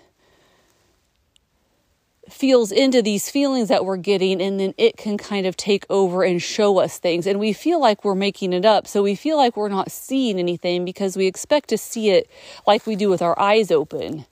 feels 2.29 2.73
into 2.73 3.03
these 3.03 3.31
feelings 3.31 3.69
that 3.69 3.85
we're 3.85 3.97
getting 3.97 4.41
and 4.41 4.59
then 4.59 4.75
it 4.79 4.97
can 4.97 5.19
kind 5.19 5.47
of 5.47 5.57
take 5.57 5.85
over 5.91 6.23
and 6.25 6.43
show 6.43 6.79
us 6.79 6.99
things. 6.99 7.27
And 7.27 7.39
we 7.39 7.53
feel 7.53 7.81
like 7.81 8.05
we're 8.05 8.15
making 8.15 8.53
it 8.53 8.65
up. 8.65 8.87
So 8.87 9.03
we 9.03 9.15
feel 9.15 9.37
like 9.37 9.57
we're 9.57 9.69
not 9.69 9.91
seeing 9.91 10.39
anything 10.39 10.85
because 10.85 11.17
we 11.17 11.27
expect 11.27 11.69
to 11.69 11.79
see 11.79 12.11
it 12.11 12.29
like 12.67 12.87
we 12.87 12.97
do 12.97 13.11
with 13.11 13.23
our 13.23 13.39
eyes 13.39 13.71
open. 13.71 14.25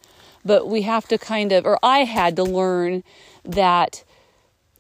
But 0.45 0.69
we 0.69 0.83
have 0.83 1.07
to 1.09 1.19
kind 1.19 1.53
of 1.53 1.67
or 1.67 1.79
I 1.83 2.01
had 2.01 2.37
to 2.37 2.45
learn 2.45 3.05
that 3.45 4.03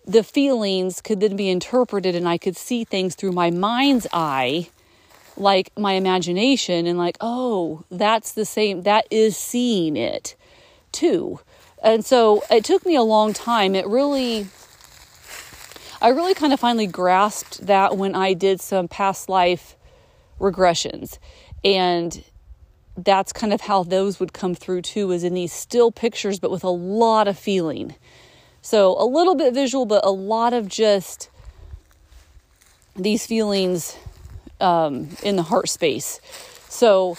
the 0.06 0.24
feelings 0.24 1.00
could 1.00 1.20
then 1.20 1.36
be 1.36 1.50
interpreted 1.50 2.16
and 2.16 2.28
I 2.28 2.38
could 2.38 2.56
see 2.56 2.84
things 2.84 3.14
through 3.14 3.32
my 3.32 3.50
mind's 3.50 4.06
eye 4.12 4.70
like 5.40 5.72
my 5.76 5.94
imagination 5.94 6.86
and 6.86 6.98
like 6.98 7.16
oh 7.20 7.84
that's 7.90 8.32
the 8.32 8.44
same 8.44 8.82
that 8.82 9.06
is 9.10 9.36
seeing 9.36 9.96
it 9.96 10.36
too 10.92 11.40
and 11.82 12.04
so 12.04 12.42
it 12.50 12.64
took 12.64 12.84
me 12.84 12.94
a 12.94 13.02
long 13.02 13.32
time. 13.32 13.74
It 13.74 13.86
really, 13.86 14.48
I 16.00 16.08
really 16.08 16.34
kind 16.34 16.52
of 16.52 16.60
finally 16.60 16.86
grasped 16.86 17.66
that 17.66 17.96
when 17.96 18.14
I 18.14 18.34
did 18.34 18.60
some 18.60 18.88
past 18.88 19.28
life 19.28 19.76
regressions. 20.38 21.18
And 21.64 22.22
that's 22.96 23.32
kind 23.32 23.52
of 23.52 23.62
how 23.62 23.82
those 23.82 24.20
would 24.20 24.32
come 24.32 24.54
through 24.54 24.82
too, 24.82 25.10
is 25.10 25.24
in 25.24 25.34
these 25.34 25.52
still 25.52 25.90
pictures, 25.90 26.38
but 26.38 26.50
with 26.50 26.64
a 26.64 26.70
lot 26.70 27.28
of 27.28 27.38
feeling. 27.38 27.94
So 28.60 28.94
a 28.98 29.06
little 29.06 29.34
bit 29.34 29.54
visual, 29.54 29.86
but 29.86 30.04
a 30.04 30.10
lot 30.10 30.52
of 30.52 30.68
just 30.68 31.30
these 32.94 33.24
feelings 33.24 33.96
um, 34.60 35.08
in 35.22 35.36
the 35.36 35.42
heart 35.42 35.68
space. 35.68 36.20
So 36.68 37.16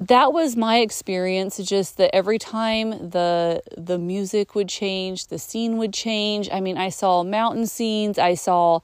that 0.00 0.32
was 0.32 0.56
my 0.56 0.78
experience 0.78 1.56
just 1.58 1.96
that 1.96 2.14
every 2.14 2.38
time 2.38 2.90
the 3.10 3.62
the 3.76 3.98
music 3.98 4.54
would 4.54 4.68
change 4.68 5.26
the 5.26 5.38
scene 5.38 5.76
would 5.76 5.92
change. 5.92 6.48
I 6.52 6.60
mean 6.60 6.78
i 6.78 6.88
saw 6.88 7.24
mountain 7.24 7.66
scenes. 7.66 8.18
I 8.18 8.34
saw 8.34 8.80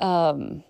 um 0.00 0.64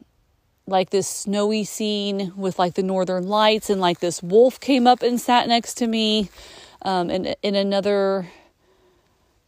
like 0.67 0.91
this 0.91 1.09
snowy 1.09 1.65
scene 1.65 2.33
with 2.37 2.59
like 2.59 2.75
the 2.75 2.83
northern 2.83 3.27
lights 3.27 3.71
and 3.71 3.81
like 3.81 4.01
this 4.01 4.23
wolf 4.23 4.61
came 4.61 4.87
up 4.87 5.03
and 5.03 5.21
sat 5.21 5.49
next 5.49 5.75
to 5.79 5.87
me. 5.87 6.31
Um 6.83 7.09
and 7.09 7.35
in 7.43 7.55
another 7.55 8.29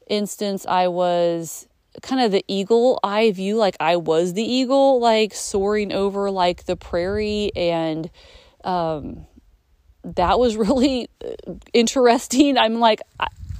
instance 0.09 0.67
i 0.67 0.89
was 0.89 1.67
kind 2.01 2.23
of 2.23 2.33
the 2.33 2.45
eagle 2.49 2.99
eye 3.05 3.31
view 3.33 3.57
like 3.57 3.77
i 3.79 3.97
was 3.97 4.33
the 4.33 4.43
eagle 4.43 4.99
like 4.99 5.35
soaring 5.35 5.93
over 5.93 6.31
like 6.31 6.65
the 6.65 6.77
prairie 6.77 7.53
and 7.55 8.11
um 8.65 9.27
that 10.05 10.39
was 10.39 10.57
really 10.57 11.09
uh, 11.25 11.55
interesting. 11.73 12.59
I'm 12.59 12.79
like, 12.79 13.01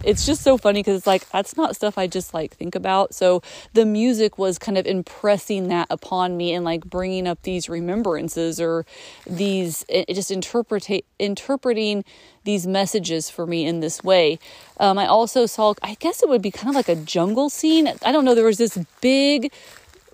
it's 0.05 0.27
just 0.27 0.43
so 0.43 0.57
funny 0.57 0.81
because 0.81 0.99
it's 0.99 1.07
like 1.07 1.29
that's 1.31 1.57
not 1.57 1.77
stuff 1.77 1.99
I 1.99 2.07
just 2.07 2.35
like 2.35 2.55
think 2.57 2.75
about. 2.75 3.15
So 3.15 3.43
the 3.73 3.85
music 3.85 4.39
was 4.39 4.59
kind 4.59 4.79
of 4.79 4.87
impressing 4.87 5.69
that 5.69 5.87
upon 5.91 6.37
me 6.37 6.53
and 6.53 6.65
like 6.65 6.85
bringing 6.85 7.27
up 7.27 7.43
these 7.43 7.69
remembrances 7.69 8.61
or 8.61 8.85
these 9.27 9.85
just 10.09 10.31
interpretate 10.31 11.05
interpreting 11.19 12.05
these 12.45 12.67
messages 12.67 13.31
for 13.31 13.47
me 13.47 13.65
in 13.65 13.81
this 13.81 14.03
way. 14.03 14.39
Um, 14.79 14.99
I 14.99 15.07
also 15.07 15.47
saw, 15.47 15.75
I 15.83 15.95
guess 16.01 16.23
it 16.23 16.29
would 16.29 16.43
be 16.43 16.51
kind 16.51 16.69
of 16.69 16.75
like 16.75 16.89
a 16.89 16.97
jungle 16.97 17.51
scene. 17.51 17.89
I 18.05 18.13
don't 18.13 18.25
know. 18.25 18.35
There 18.35 18.45
was 18.45 18.59
this 18.59 18.79
big, 19.01 19.53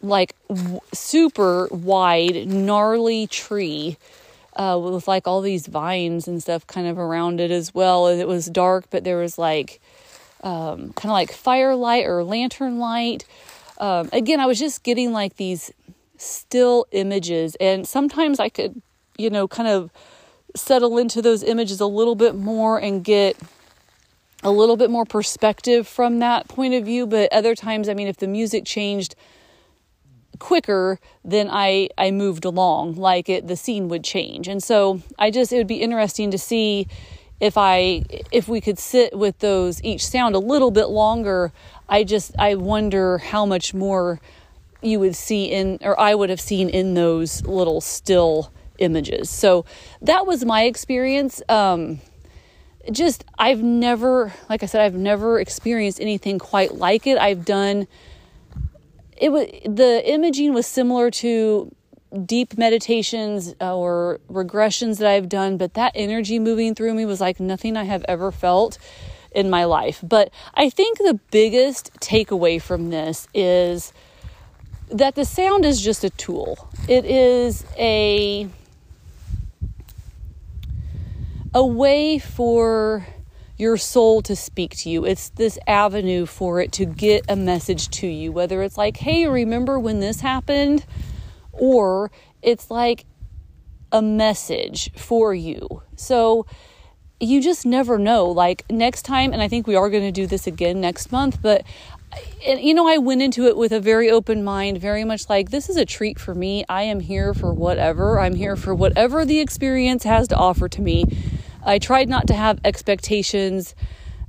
like 0.03 0.35
w- 0.49 0.81
super 0.93 1.69
wide, 1.71 2.47
gnarly 2.47 3.27
tree 3.27 3.97
uh, 4.59 4.79
with 4.79 5.07
like 5.07 5.27
all 5.27 5.41
these 5.41 5.67
vines 5.67 6.27
and 6.27 6.43
stuff 6.43 6.67
kind 6.67 6.87
of 6.87 6.99
around 6.99 7.41
it 7.41 7.51
as 7.51 7.73
well. 7.73 8.09
It 8.09 8.27
was 8.27 8.47
dark, 8.47 8.87
but 8.91 9.05
there 9.05 9.17
was 9.17 9.39
like 9.39 9.81
um, 10.43 10.93
kind 10.95 11.11
of 11.11 11.13
like 11.13 11.33
firelight 11.33 12.07
or 12.07 12.25
lantern 12.25 12.79
light. 12.79 13.25
Um, 13.79 14.11
again, 14.13 14.41
I 14.41 14.47
was 14.47 14.59
just 14.59 14.83
getting 14.83 15.13
like 15.13 15.37
these 15.37 15.71
still 16.17 16.87
images, 16.91 17.55
and 17.61 17.87
sometimes 17.87 18.41
I 18.41 18.49
could, 18.49 18.83
you 19.17 19.31
know, 19.31 19.47
kind 19.47 19.69
of 19.69 19.91
settle 20.57 20.99
into 20.99 21.23
those 21.23 21.45
images 21.45 21.81
a 21.81 21.87
little 21.87 22.17
bit 22.17 22.35
more 22.35 22.79
and 22.79 23.05
get 23.05 23.37
a 24.43 24.51
little 24.51 24.77
bit 24.77 24.91
more 24.91 25.05
perspective 25.05 25.87
from 25.87 26.19
that 26.19 26.49
point 26.49 26.75
of 26.75 26.85
view. 26.85 27.07
But 27.07 27.33
other 27.33 27.55
times, 27.55 27.89
I 27.89 27.95
mean, 27.95 28.09
if 28.09 28.17
the 28.17 28.27
music 28.27 28.65
changed 28.65 29.15
quicker 30.39 30.99
than 31.25 31.49
I 31.51 31.89
I 31.99 32.11
moved 32.11 32.45
along 32.45 32.95
like 32.97 33.29
it 33.29 33.47
the 33.47 33.57
scene 33.57 33.89
would 33.89 34.05
change. 34.05 34.49
And 34.49 34.63
so 34.63 35.03
I 35.19 35.31
just 35.31 35.53
it 35.53 35.57
would 35.57 35.67
be 35.67 35.83
interesting 35.83 36.31
to 36.31 36.39
see 36.39 36.87
if 37.41 37.57
I 37.57 38.05
if 38.33 38.49
we 38.49 38.61
could 38.61 38.79
sit 38.79 39.17
with 39.17 39.39
those 39.39 39.83
each 39.83 40.07
sound 40.07 40.35
a 40.35 40.39
little 40.39 40.71
bit 40.71 40.87
longer. 40.87 41.53
I 41.89 42.05
just 42.05 42.33
I 42.39 42.55
wonder 42.55 43.19
how 43.19 43.47
much 43.47 43.75
more 43.75 44.21
you 44.83 45.01
would 45.01 45.17
see 45.17 45.47
in 45.47 45.79
or 45.83 45.99
I 45.99 46.15
would 46.15 46.31
have 46.31 46.41
seen 46.41 46.69
in 46.69 46.95
those 46.95 47.45
little 47.45 47.81
still 47.81 48.53
images. 48.79 49.29
So 49.31 49.65
that 50.03 50.27
was 50.27 50.45
my 50.45 50.65
experience. 50.65 51.43
Um 51.49 52.01
just 52.91 53.25
I've 53.39 53.63
never 53.63 54.33
like 54.49 54.63
I 54.63 54.67
said 54.67 54.81
I've 54.81 54.95
never 54.95 55.39
experienced 55.41 56.01
anything 56.01 56.39
quite 56.39 56.75
like 56.75 57.07
it. 57.07 57.19
I've 57.19 57.45
done 57.45 57.87
it 59.21 59.31
was 59.31 59.47
the 59.65 60.03
imaging 60.05 60.55
was 60.55 60.67
similar 60.67 61.11
to 61.11 61.75
deep 62.25 62.57
meditations 62.57 63.55
uh, 63.61 63.77
or 63.77 64.21
regressions 64.31 64.99
that 64.99 65.09
I've 65.09 65.29
done, 65.29 65.59
but 65.59 65.75
that 65.75 65.93
energy 65.95 66.39
moving 66.39 66.75
through 66.75 66.95
me 66.95 67.05
was 67.05 67.21
like 67.21 67.39
nothing 67.39 67.77
I 67.77 67.85
have 67.85 68.05
ever 68.09 68.33
felt 68.33 68.79
in 69.33 69.51
my 69.51 69.65
life. 69.65 70.01
But 70.03 70.31
I 70.55 70.71
think 70.71 70.99
the 70.99 71.21
biggest 71.31 71.93
takeaway 72.01 72.61
from 72.61 72.91
this 72.91 73.29
is 73.35 73.93
that 74.91 75.15
the 75.15 75.25
sound 75.25 75.65
is 75.65 75.81
just 75.81 76.03
a 76.03 76.11
tool. 76.11 76.71
It 76.89 77.05
is 77.05 77.65
a 77.77 78.49
a 81.55 81.65
way 81.65 82.19
for 82.19 83.07
your 83.59 83.77
soul 83.77 84.23
to 84.23 84.37
speak 84.37 84.77
to 84.77 84.91
you. 84.91 85.05
It's 85.05 85.31
this 85.31 85.59
avenue 85.67 86.27
for 86.27 86.61
it 86.61 86.73
to 86.73 86.87
get 86.87 87.25
a 87.29 87.37
message 87.37 87.89
to 87.91 88.07
you, 88.07 88.31
whether 88.33 88.63
it's 88.63 88.79
like, 88.79 88.99
hey, 88.99 89.27
remember 89.27 89.79
when 89.79 90.01
this 90.01 90.21
happened? 90.21 90.87
Or 91.53 92.11
it's 92.41 92.71
like 92.71 93.05
a 93.91 94.01
message 94.01 94.93
for 94.95 95.35
you. 95.35 95.83
So 95.97 96.47
you 97.21 97.43
just 97.43 97.67
never 97.67 97.99
know. 97.99 98.27
Like 98.27 98.65
next 98.71 99.03
time, 99.03 99.33
and 99.33 99.43
I 99.43 99.49
think 99.49 99.67
we 99.67 99.75
are 99.75 99.91
going 99.91 100.05
to 100.05 100.13
do 100.13 100.27
this 100.27 100.47
again 100.47 100.81
next 100.81 101.11
month, 101.11 101.43
but 101.43 101.65
and, 102.47 102.61
you 102.61 102.73
know, 102.73 102.89
I 102.89 102.97
went 102.97 103.21
into 103.21 103.47
it 103.47 103.57
with 103.57 103.71
a 103.71 103.81
very 103.81 104.11
open 104.11 104.43
mind, 104.43 104.81
very 104.81 105.05
much 105.05 105.29
like 105.29 105.51
this 105.51 105.69
is 105.69 105.77
a 105.77 105.85
treat 105.85 106.19
for 106.19 106.35
me. 106.35 106.65
I 106.69 106.85
am 106.85 107.01
here 107.01 107.35
for 107.35 107.53
whatever. 107.53 108.19
I'm 108.19 108.35
here 108.35 108.57
for 108.57 108.75
whatever 108.75 109.27
the 109.27 109.41
experience 109.41 110.05
has 110.05 110.29
to 110.29 110.37
offer 110.37 110.69
to 110.71 110.81
me. 110.81 111.05
I 111.65 111.79
tried 111.79 112.09
not 112.09 112.27
to 112.29 112.35
have 112.35 112.61
expectations 112.65 113.75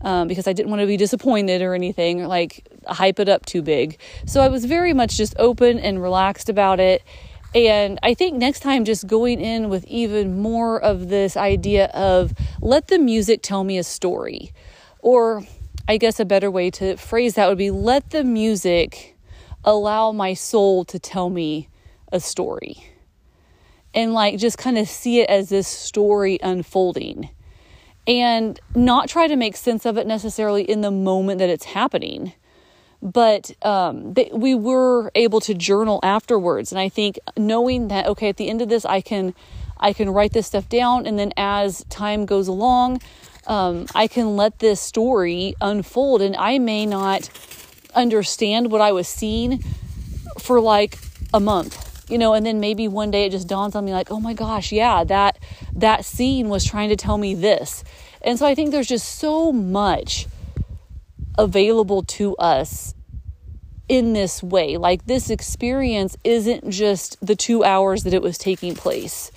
um, 0.01 0.27
because 0.27 0.47
I 0.47 0.53
didn't 0.53 0.69
want 0.69 0.81
to 0.81 0.87
be 0.87 0.97
disappointed 0.97 1.61
or 1.61 1.73
anything, 1.73 2.21
or 2.21 2.27
like 2.27 2.67
hype 2.87 3.19
it 3.19 3.29
up 3.29 3.45
too 3.45 3.61
big. 3.61 3.99
So 4.25 4.41
I 4.41 4.47
was 4.47 4.65
very 4.65 4.93
much 4.93 5.17
just 5.17 5.35
open 5.37 5.79
and 5.79 6.01
relaxed 6.01 6.49
about 6.49 6.79
it. 6.79 7.03
And 7.53 7.99
I 8.03 8.13
think 8.13 8.37
next 8.37 8.59
time, 8.59 8.85
just 8.85 9.07
going 9.07 9.41
in 9.41 9.69
with 9.69 9.83
even 9.85 10.39
more 10.39 10.79
of 10.79 11.09
this 11.09 11.35
idea 11.35 11.85
of 11.87 12.33
let 12.61 12.87
the 12.87 12.99
music 12.99 13.41
tell 13.41 13.63
me 13.63 13.77
a 13.77 13.83
story. 13.83 14.53
Or 14.99 15.43
I 15.87 15.97
guess 15.97 16.19
a 16.19 16.25
better 16.25 16.51
way 16.51 16.69
to 16.71 16.95
phrase 16.97 17.33
that 17.33 17.47
would 17.49 17.57
be 17.57 17.71
let 17.71 18.11
the 18.11 18.23
music 18.23 19.17
allow 19.63 20.11
my 20.11 20.33
soul 20.33 20.85
to 20.85 20.99
tell 20.99 21.29
me 21.29 21.67
a 22.11 22.19
story 22.19 22.88
and 23.93 24.13
like 24.13 24.37
just 24.37 24.57
kind 24.57 24.77
of 24.77 24.87
see 24.87 25.19
it 25.19 25.29
as 25.29 25.49
this 25.49 25.67
story 25.67 26.39
unfolding. 26.41 27.29
And 28.07 28.59
not 28.75 29.07
try 29.07 29.27
to 29.27 29.35
make 29.35 29.55
sense 29.55 29.85
of 29.85 29.97
it 29.97 30.07
necessarily 30.07 30.63
in 30.63 30.81
the 30.81 30.89
moment 30.89 31.39
that 31.39 31.49
it's 31.49 31.65
happening 31.65 32.33
but 33.01 33.51
um, 33.65 34.13
they, 34.13 34.29
we 34.33 34.53
were 34.53 35.11
able 35.15 35.39
to 35.41 35.53
journal 35.53 35.99
afterwards. 36.03 36.71
And 36.71 36.79
i 36.79 36.89
think 36.89 37.19
knowing 37.37 37.87
that 37.89 38.07
okay 38.07 38.29
at 38.29 38.37
the 38.37 38.49
end 38.49 38.61
of 38.61 38.69
this 38.69 38.85
i 38.85 39.01
can 39.01 39.33
i 39.79 39.93
can 39.93 40.09
write 40.09 40.33
this 40.33 40.47
stuff 40.47 40.67
down 40.69 41.05
and 41.05 41.17
then 41.17 41.31
as 41.37 41.83
time 41.85 42.25
goes 42.25 42.47
along 42.47 43.01
um, 43.47 43.85
i 43.95 44.07
can 44.07 44.35
let 44.35 44.59
this 44.59 44.79
story 44.81 45.55
unfold. 45.61 46.21
And 46.21 46.35
i 46.35 46.59
may 46.59 46.85
not 46.85 47.29
understand 47.95 48.71
what 48.71 48.81
i 48.81 48.91
was 48.91 49.07
seeing 49.07 49.63
for 50.37 50.59
like 50.59 50.97
a 51.33 51.39
month 51.39 51.88
you 52.09 52.17
know 52.17 52.33
and 52.33 52.45
then 52.45 52.59
maybe 52.59 52.87
one 52.87 53.11
day 53.11 53.25
it 53.25 53.31
just 53.31 53.47
dawns 53.47 53.75
on 53.75 53.85
me 53.85 53.91
like 53.91 54.11
oh 54.11 54.19
my 54.19 54.33
gosh 54.33 54.71
yeah 54.71 55.03
that 55.03 55.37
that 55.75 56.03
scene 56.03 56.49
was 56.49 56.65
trying 56.65 56.89
to 56.89 56.95
tell 56.95 57.17
me 57.17 57.35
this 57.35 57.83
And 58.21 58.37
so 58.37 58.45
I 58.45 58.55
think 58.55 58.71
there's 58.71 58.87
just 58.87 59.19
so 59.19 59.51
much 59.51 60.27
available 61.37 62.03
to 62.03 62.35
us 62.37 62.93
in 63.87 64.13
this 64.13 64.43
way. 64.43 64.77
Like 64.77 65.05
this 65.05 65.29
experience 65.29 66.17
isn't 66.23 66.69
just 66.69 67.17
the 67.25 67.35
two 67.35 67.63
hours 67.63 68.03
that 68.03 68.13
it 68.13 68.21
was 68.21 68.37
taking 68.37 68.75
place. 68.75 69.31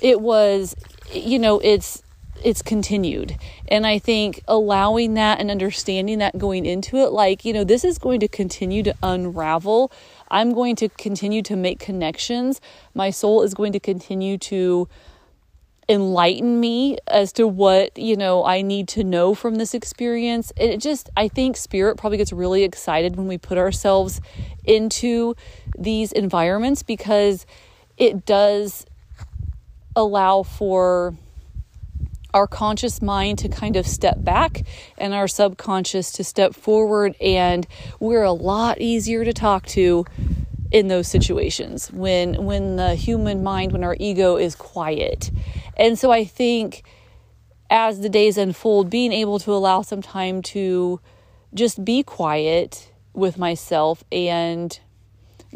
It 0.00 0.20
was, 0.20 0.76
you 1.12 1.38
know, 1.38 1.58
it's 1.58 2.02
it's 2.44 2.62
continued. 2.62 3.36
And 3.68 3.86
I 3.86 3.98
think 3.98 4.42
allowing 4.46 5.14
that 5.14 5.40
and 5.40 5.50
understanding 5.50 6.18
that 6.18 6.38
going 6.38 6.66
into 6.66 6.96
it, 6.98 7.12
like, 7.12 7.44
you 7.44 7.52
know, 7.52 7.64
this 7.64 7.84
is 7.84 7.98
going 7.98 8.20
to 8.20 8.28
continue 8.28 8.82
to 8.84 8.94
unravel. 9.02 9.90
I'm 10.30 10.52
going 10.52 10.76
to 10.76 10.88
continue 10.88 11.42
to 11.42 11.56
make 11.56 11.78
connections. 11.78 12.60
My 12.94 13.10
soul 13.10 13.42
is 13.42 13.54
going 13.54 13.72
to 13.72 13.80
continue 13.80 14.38
to 14.38 14.88
enlighten 15.88 16.58
me 16.58 16.98
as 17.06 17.32
to 17.32 17.46
what 17.46 17.96
you 17.96 18.16
know 18.16 18.44
I 18.44 18.60
need 18.60 18.88
to 18.88 19.04
know 19.04 19.34
from 19.34 19.54
this 19.54 19.72
experience. 19.72 20.52
It 20.56 20.78
just 20.78 21.10
I 21.16 21.28
think 21.28 21.56
spirit 21.56 21.96
probably 21.96 22.18
gets 22.18 22.32
really 22.32 22.64
excited 22.64 23.14
when 23.14 23.28
we 23.28 23.38
put 23.38 23.56
ourselves 23.56 24.20
into 24.64 25.36
these 25.78 26.10
environments 26.10 26.82
because 26.82 27.46
it 27.96 28.26
does 28.26 28.84
allow 29.94 30.42
for 30.42 31.14
our 32.36 32.46
conscious 32.46 33.00
mind 33.00 33.38
to 33.38 33.48
kind 33.48 33.76
of 33.76 33.86
step 33.86 34.22
back 34.22 34.62
and 34.98 35.14
our 35.14 35.26
subconscious 35.26 36.12
to 36.12 36.22
step 36.22 36.54
forward 36.54 37.16
and 37.18 37.66
we're 37.98 38.24
a 38.24 38.32
lot 38.32 38.78
easier 38.78 39.24
to 39.24 39.32
talk 39.32 39.64
to 39.64 40.04
in 40.70 40.88
those 40.88 41.08
situations 41.08 41.90
when 41.92 42.44
when 42.44 42.76
the 42.76 42.94
human 42.94 43.42
mind 43.42 43.72
when 43.72 43.82
our 43.82 43.96
ego 43.98 44.36
is 44.36 44.54
quiet. 44.54 45.30
And 45.78 45.98
so 45.98 46.10
i 46.10 46.24
think 46.24 46.82
as 47.70 48.00
the 48.00 48.10
days 48.10 48.36
unfold 48.36 48.90
being 48.90 49.12
able 49.12 49.38
to 49.38 49.50
allow 49.52 49.80
some 49.80 50.02
time 50.02 50.42
to 50.42 51.00
just 51.54 51.86
be 51.86 52.02
quiet 52.02 52.92
with 53.14 53.38
myself 53.38 54.04
and 54.12 54.78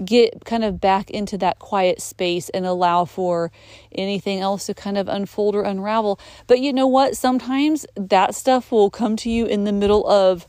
get 0.05 0.45
kind 0.45 0.65
of 0.65 0.81
back 0.81 1.11
into 1.11 1.37
that 1.39 1.59
quiet 1.59 2.01
space 2.01 2.49
and 2.51 2.67
allow 2.67 3.05
for 3.05 3.51
anything 3.93 4.41
else 4.41 4.67
to 4.67 4.75
kind 4.75 4.97
of 4.99 5.09
unfold 5.09 5.55
or 5.55 5.63
unravel. 5.63 6.19
But 6.47 6.61
you 6.61 6.73
know 6.73 6.87
what? 6.87 7.17
Sometimes 7.17 7.87
that 7.97 8.35
stuff 8.35 8.73
will 8.73 8.91
come 8.91 9.17
to 9.17 9.31
you 9.31 9.47
in 9.47 9.65
the 9.65 9.73
middle 9.73 10.07
of 10.09 10.47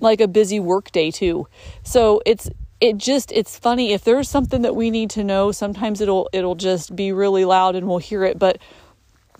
like 0.00 0.20
a 0.20 0.28
busy 0.28 0.60
work 0.60 0.90
day 0.92 1.10
too. 1.10 1.46
So 1.82 2.22
it's 2.26 2.50
it 2.80 2.96
just 2.96 3.30
it's 3.32 3.58
funny. 3.58 3.92
If 3.92 4.04
there's 4.04 4.28
something 4.28 4.62
that 4.62 4.74
we 4.74 4.90
need 4.90 5.10
to 5.10 5.24
know 5.24 5.52
sometimes 5.52 6.00
it'll 6.00 6.28
it'll 6.32 6.54
just 6.54 6.96
be 6.96 7.12
really 7.12 7.44
loud 7.44 7.76
and 7.76 7.86
we'll 7.86 7.98
hear 7.98 8.24
it. 8.24 8.38
But 8.38 8.58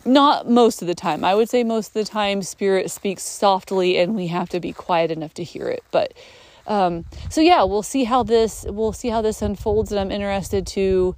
not 0.05 0.49
most 0.49 0.81
of 0.83 0.89
the 0.89 0.95
time. 0.95 1.25
I 1.25 1.35
would 1.35 1.49
say 1.49 1.63
most 1.63 1.89
of 1.89 1.95
the 1.95 2.05
time 2.05 2.43
spirit 2.43 2.91
speaks 2.91 3.23
softly 3.23 3.99
and 3.99 4.15
we 4.15 4.29
have 4.29 4.49
to 4.51 4.61
be 4.61 4.73
quiet 4.73 5.11
enough 5.11 5.35
to 5.35 5.45
hear 5.45 5.69
it. 5.69 5.85
But 5.91 6.15
um, 6.71 7.05
so 7.29 7.43
yeah 7.43 7.63
we'll 7.63 7.83
see 7.83 8.05
how 8.05 8.23
this 8.23 8.65
we'll 8.69 8.95
see 8.95 9.09
how 9.09 9.21
this 9.21 9.43
unfolds 9.43 9.91
and 9.93 10.01
i'm 10.01 10.11
interested 10.11 10.67
to 10.67 11.15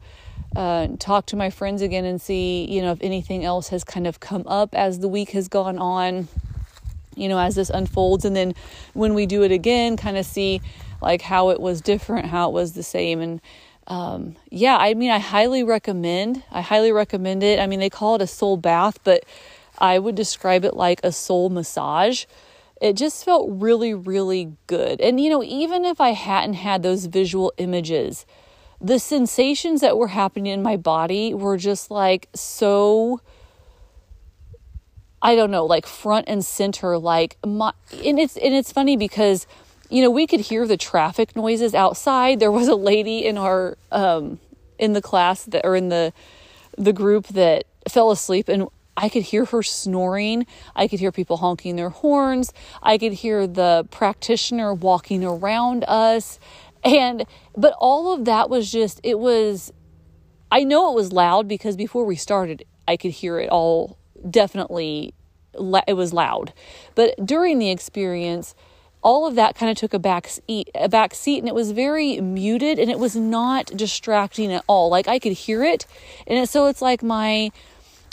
uh, 0.57 0.89
talk 0.99 1.25
to 1.27 1.37
my 1.37 1.49
friends 1.49 1.81
again 1.81 2.05
and 2.05 2.21
see 2.21 2.65
you 2.69 2.83
know 2.83 2.91
if 2.93 2.99
anything 3.03 3.45
else 3.45 3.69
has 3.69 3.85
kind 3.85 4.07
of 4.07 4.19
come 4.19 4.45
up 4.47 4.75
as 4.75 4.99
the 4.99 5.09
week 5.09 5.31
has 5.31 5.47
gone 5.49 5.79
on 5.79 6.27
you 7.15 7.29
know 7.29 7.39
as 7.39 7.55
this 7.55 7.71
unfolds 7.71 8.25
and 8.25 8.35
then 8.35 8.55
when 8.93 9.15
we 9.15 9.27
do 9.27 9.45
it 9.45 9.53
again 9.53 9.97
kind 9.97 10.17
of 10.17 10.27
see 10.27 10.61
like 11.03 11.21
how 11.21 11.51
it 11.51 11.61
was 11.61 11.81
different, 11.81 12.27
how 12.27 12.49
it 12.49 12.53
was 12.53 12.73
the 12.73 12.83
same. 12.83 13.21
And 13.21 13.41
um, 13.89 14.37
yeah, 14.51 14.77
I 14.79 14.95
mean, 14.95 15.11
I 15.11 15.19
highly 15.19 15.65
recommend. 15.65 16.43
I 16.51 16.63
highly 16.63 16.93
recommend 16.93 17.43
it. 17.43 17.59
I 17.59 17.67
mean, 17.67 17.81
they 17.81 17.91
call 17.91 18.15
it 18.15 18.23
a 18.23 18.27
sound 18.27 18.63
bath, 18.63 18.99
but 19.05 19.25
I 19.79 19.99
would 19.99 20.15
describe 20.15 20.65
it 20.65 20.75
like 20.75 21.01
a 21.03 21.13
soul 21.13 21.51
massage. 21.51 22.25
It 22.83 22.97
just 22.97 23.25
felt 23.25 23.49
really, 23.49 23.95
really 23.95 24.57
good. 24.67 25.01
And 25.01 25.21
you 25.21 25.31
know, 25.31 25.45
even 25.45 25.85
if 25.85 26.01
I 26.01 26.11
hadn't 26.11 26.55
had 26.55 26.83
those 26.83 27.07
visual 27.07 27.53
images, 27.57 28.27
the 28.81 28.99
sensations 28.99 29.81
that 29.83 29.97
were 29.97 30.09
happening 30.09 30.53
in 30.53 30.65
my 30.65 30.77
body 30.77 31.33
were 31.33 31.57
just 31.57 31.93
like 31.93 32.29
so 32.35 33.21
I 35.23 35.37
don't 35.37 35.53
know, 35.53 35.65
like 35.65 35.87
front 35.87 36.25
and 36.29 36.45
center 36.45 36.99
like 36.99 37.37
my 37.47 37.73
and 38.05 38.19
it's 38.19 38.37
and 38.37 38.53
it's 38.53 38.73
funny 38.73 38.97
because 38.97 39.47
you 39.89 40.03
know, 40.03 40.11
we 40.11 40.27
could 40.27 40.41
hear 40.41 40.67
the 40.67 40.77
traffic 40.77 41.37
noises 41.37 41.75
outside. 41.75 42.41
There 42.41 42.51
was 42.51 42.67
a 42.67 42.75
lady 42.75 43.25
in 43.25 43.39
our 43.39 43.79
um, 43.93 44.41
in 44.81 44.93
the 44.93 45.03
class 45.03 45.45
that 45.45 45.65
or 45.65 45.77
in 45.77 45.89
the 45.89 46.13
the 46.77 46.93
group 46.93 47.29
that 47.29 47.65
fell 47.89 48.11
asleep 48.11 48.49
and 48.49 48.67
I 48.97 49.09
could 49.09 49.23
hear 49.23 49.45
her 49.47 49.63
snoring. 49.63 50.47
I 50.77 50.87
could 50.87 51.01
hear 51.01 51.13
people 51.13 51.39
honking 51.39 51.77
their 51.77 51.89
horns. 51.89 52.53
I 52.83 52.99
could 52.99 53.13
hear 53.15 53.47
the 53.47 53.87
practitioner 53.91 54.75
walking 54.75 55.25
around 55.25 55.85
us. 55.89 56.39
And 56.85 57.25
but 57.57 57.75
all 57.79 58.13
of 58.13 58.25
that 58.27 58.51
was 58.51 58.71
just 58.71 59.01
it 59.03 59.19
was 59.19 59.73
I 60.51 60.65
know 60.65 60.91
it 60.93 60.95
was 60.95 61.13
loud 61.13 61.49
because 61.49 61.77
before 61.77 62.05
we 62.05 62.17
started 62.17 62.65
I 62.87 62.97
could 62.97 63.13
hear 63.13 63.39
it 63.39 63.49
all 63.49 63.99
definitely 64.29 65.15
it 65.55 65.95
was 65.95 66.13
loud. 66.13 66.53
But 66.95 67.15
during 67.25 67.59
the 67.59 67.71
experience 67.71 68.55
all 69.03 69.27
of 69.27 69.35
that 69.35 69.57
kind 69.57 69.69
of 69.71 69.77
took 69.77 69.93
a 69.93 69.99
back 69.99 70.29
seat, 70.29 70.71
a 70.77 70.89
back 70.89 71.15
seat 71.15 71.39
and 71.39 71.49
it 71.49 71.55
was 71.55 71.73
very 71.73 72.21
muted 72.21 72.79
and 72.79 72.91
it 72.91 72.99
was 72.99 73.17
not 73.17 73.67
distracting 73.67 74.53
at 74.53 74.65
all. 74.69 74.91
Like 74.91 75.09
I 75.09 75.19
could 75.19 75.33
hear 75.33 75.65
it. 75.65 75.87
And 76.27 76.39
it, 76.39 76.49
so 76.49 76.67
it's 76.67 76.81
like 76.81 77.03
my 77.03 77.51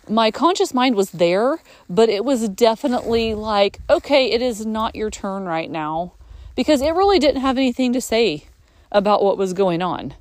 my 0.09 0.31
conscious 0.31 0.73
mind 0.73 0.95
was 0.95 1.11
there, 1.11 1.59
but 1.89 2.09
it 2.09 2.25
was 2.25 2.49
definitely 2.49 3.33
like, 3.33 3.79
okay, 3.89 4.31
it 4.31 4.41
is 4.41 4.65
not 4.65 4.95
your 4.95 5.09
turn 5.09 5.45
right 5.45 5.69
now 5.69 6.13
because 6.55 6.81
it 6.81 6.91
really 6.91 7.19
didn't 7.19 7.41
have 7.41 7.57
anything 7.57 7.93
to 7.93 8.01
say 8.01 8.45
about 8.91 9.23
what 9.23 9.37
was 9.37 9.53
going 9.53 9.81
on. 9.81 10.15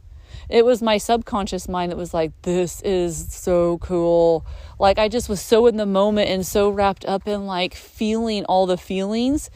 It 0.48 0.64
was 0.64 0.80
my 0.80 0.98
subconscious 0.98 1.68
mind 1.68 1.92
that 1.92 1.96
was 1.96 2.14
like, 2.14 2.32
this 2.42 2.80
is 2.82 3.32
so 3.34 3.78
cool. 3.78 4.46
Like 4.78 4.98
I 4.98 5.08
just 5.08 5.28
was 5.28 5.40
so 5.40 5.66
in 5.66 5.76
the 5.76 5.86
moment 5.86 6.30
and 6.30 6.46
so 6.46 6.70
wrapped 6.70 7.04
up 7.04 7.26
in 7.26 7.46
like 7.46 7.74
feeling 7.74 8.44
all 8.44 8.66
the 8.66 8.78
feelings 8.78 9.50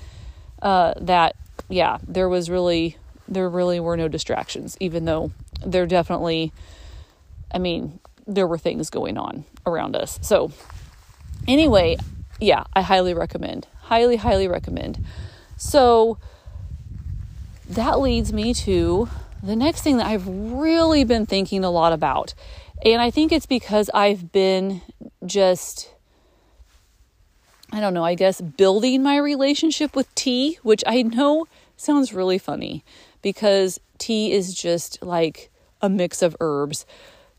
uh, 0.60 0.94
that 1.00 1.36
yeah, 1.68 1.98
there 2.06 2.28
was 2.28 2.50
really 2.50 2.96
there 3.28 3.48
really 3.48 3.80
were 3.80 3.96
no 3.96 4.08
distractions, 4.08 4.76
even 4.80 5.04
though 5.04 5.30
there 5.64 5.86
definitely, 5.86 6.52
I 7.54 7.58
mean, 7.58 7.98
there 8.26 8.46
were 8.46 8.58
things 8.58 8.90
going 8.90 9.16
on 9.16 9.44
around 9.66 9.96
us. 9.96 10.18
So 10.22 10.52
anyway, 11.46 11.96
yeah, 12.40 12.64
I 12.74 12.82
highly 12.82 13.14
recommend. 13.14 13.66
Highly, 13.82 14.16
highly 14.16 14.48
recommend. 14.48 15.04
So 15.56 16.18
that 17.68 18.00
leads 18.00 18.32
me 18.32 18.52
to 18.54 19.08
the 19.42 19.56
next 19.56 19.82
thing 19.82 19.96
that 19.96 20.06
I've 20.06 20.26
really 20.26 21.04
been 21.04 21.26
thinking 21.26 21.64
a 21.64 21.70
lot 21.70 21.92
about. 21.92 22.34
And 22.84 23.00
I 23.00 23.10
think 23.10 23.32
it's 23.32 23.46
because 23.46 23.90
I've 23.94 24.32
been 24.32 24.82
just 25.24 25.92
I 27.74 27.80
don't 27.80 27.94
know, 27.94 28.04
I 28.04 28.14
guess 28.14 28.38
building 28.42 29.02
my 29.02 29.16
relationship 29.16 29.96
with 29.96 30.14
tea, 30.14 30.58
which 30.62 30.84
I 30.86 31.00
know 31.00 31.46
sounds 31.74 32.12
really 32.12 32.36
funny 32.36 32.84
because 33.22 33.80
tea 33.96 34.32
is 34.32 34.52
just 34.52 35.02
like 35.02 35.50
a 35.80 35.88
mix 35.88 36.20
of 36.20 36.36
herbs. 36.38 36.84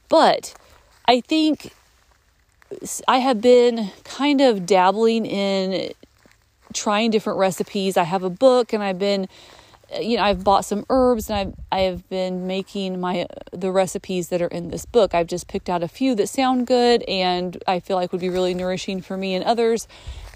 But 0.10 0.56
I 1.08 1.22
think 1.22 1.72
I 3.08 3.17
have 3.19 3.41
been 3.41 3.91
kind 4.04 4.41
of 4.41 4.65
dabbling 4.65 5.26
in 5.26 5.93
trying 6.73 7.12
different 7.12 7.39
recipes. 7.39 7.97
I 7.97 8.04
have 8.04 8.23
a 8.23 8.30
book 8.30 8.73
and 8.73 8.82
I've 8.82 8.99
been 8.99 9.28
uh, 9.93 9.99
you 9.99 10.17
know, 10.17 10.23
I've 10.23 10.43
bought 10.43 10.65
some 10.65 10.86
herbs 10.89 11.30
and 11.30 11.38
I've 11.39 11.54
I 11.71 11.80
have 11.82 12.08
been 12.10 12.47
making 12.47 12.99
my 12.99 13.28
the 13.52 13.71
recipes 13.71 14.30
that 14.30 14.41
are 14.41 14.47
in 14.47 14.69
this 14.69 14.86
book. 14.86 15.13
I've 15.13 15.28
just 15.28 15.47
picked 15.47 15.69
out 15.69 15.84
a 15.84 15.88
few 15.88 16.15
that 16.15 16.28
sound 16.28 16.67
good 16.67 17.04
and 17.04 17.62
I 17.67 17.80
feel 17.80 17.97
like 17.97 18.12
would 18.12 18.21
be 18.21 18.30
really 18.30 18.54
nourishing 18.54 19.02
for 19.02 19.17
me 19.17 19.36
and 19.36 19.43
others. 19.43 19.88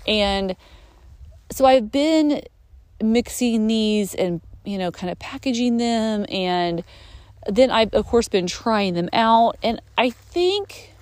And 0.08 0.56
so 1.52 1.66
I've 1.66 1.92
been 1.92 2.42
mixing 3.02 3.68
these 3.68 4.16
and, 4.16 4.42
you 4.66 4.78
know, 4.78 4.92
kind 4.92 5.12
of 5.12 5.20
packaging 5.20 5.78
them. 5.78 6.26
And 6.30 6.84
then 7.48 7.72
I've, 7.72 7.94
of 7.94 8.06
course, 8.06 8.28
been 8.28 8.48
trying 8.48 8.94
them 8.94 9.10
out. 9.14 9.58
And 9.64 9.82
I 9.98 10.10
think 10.10 10.94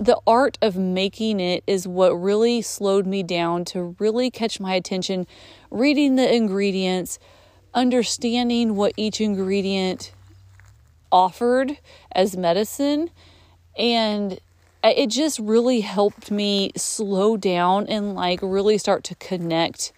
the 0.00 0.18
art 0.26 0.56
of 0.62 0.76
making 0.76 1.40
it 1.40 1.62
is 1.66 1.86
what 1.86 2.10
really 2.12 2.62
slowed 2.62 3.06
me 3.06 3.22
down 3.22 3.66
to 3.66 3.94
really 3.98 4.30
catch 4.30 4.58
my 4.58 4.74
attention, 4.74 5.26
reading 5.70 6.16
the 6.16 6.34
ingredients, 6.34 7.18
understanding 7.74 8.76
what 8.76 8.94
each 8.96 9.20
ingredient 9.20 10.12
offered 11.12 11.76
as 12.12 12.34
medicine, 12.34 13.10
and 13.76 14.40
it 14.82 15.08
just 15.08 15.38
really 15.38 15.82
helped 15.82 16.30
me 16.30 16.72
slow 16.76 17.36
down 17.36 17.86
and 17.86 18.14
like 18.14 18.40
really 18.42 18.78
start 18.78 19.04
to 19.04 19.14
connect 19.16 19.92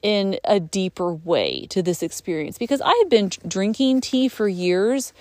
in 0.00 0.38
a 0.44 0.58
deeper 0.58 1.12
way 1.12 1.66
to 1.66 1.82
this 1.82 2.02
experience 2.02 2.56
because 2.56 2.80
I 2.80 2.94
have 3.02 3.10
been 3.10 3.30
drinking 3.46 4.00
tea 4.00 4.28
for 4.28 4.48
years. 4.48 5.12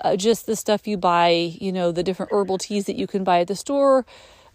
Uh, 0.00 0.16
just 0.16 0.46
the 0.46 0.56
stuff 0.56 0.86
you 0.86 0.96
buy, 0.96 1.28
you 1.60 1.72
know, 1.72 1.90
the 1.90 2.02
different 2.02 2.32
herbal 2.32 2.58
teas 2.58 2.84
that 2.86 2.96
you 2.96 3.06
can 3.06 3.24
buy 3.24 3.40
at 3.40 3.48
the 3.48 3.56
store, 3.56 4.06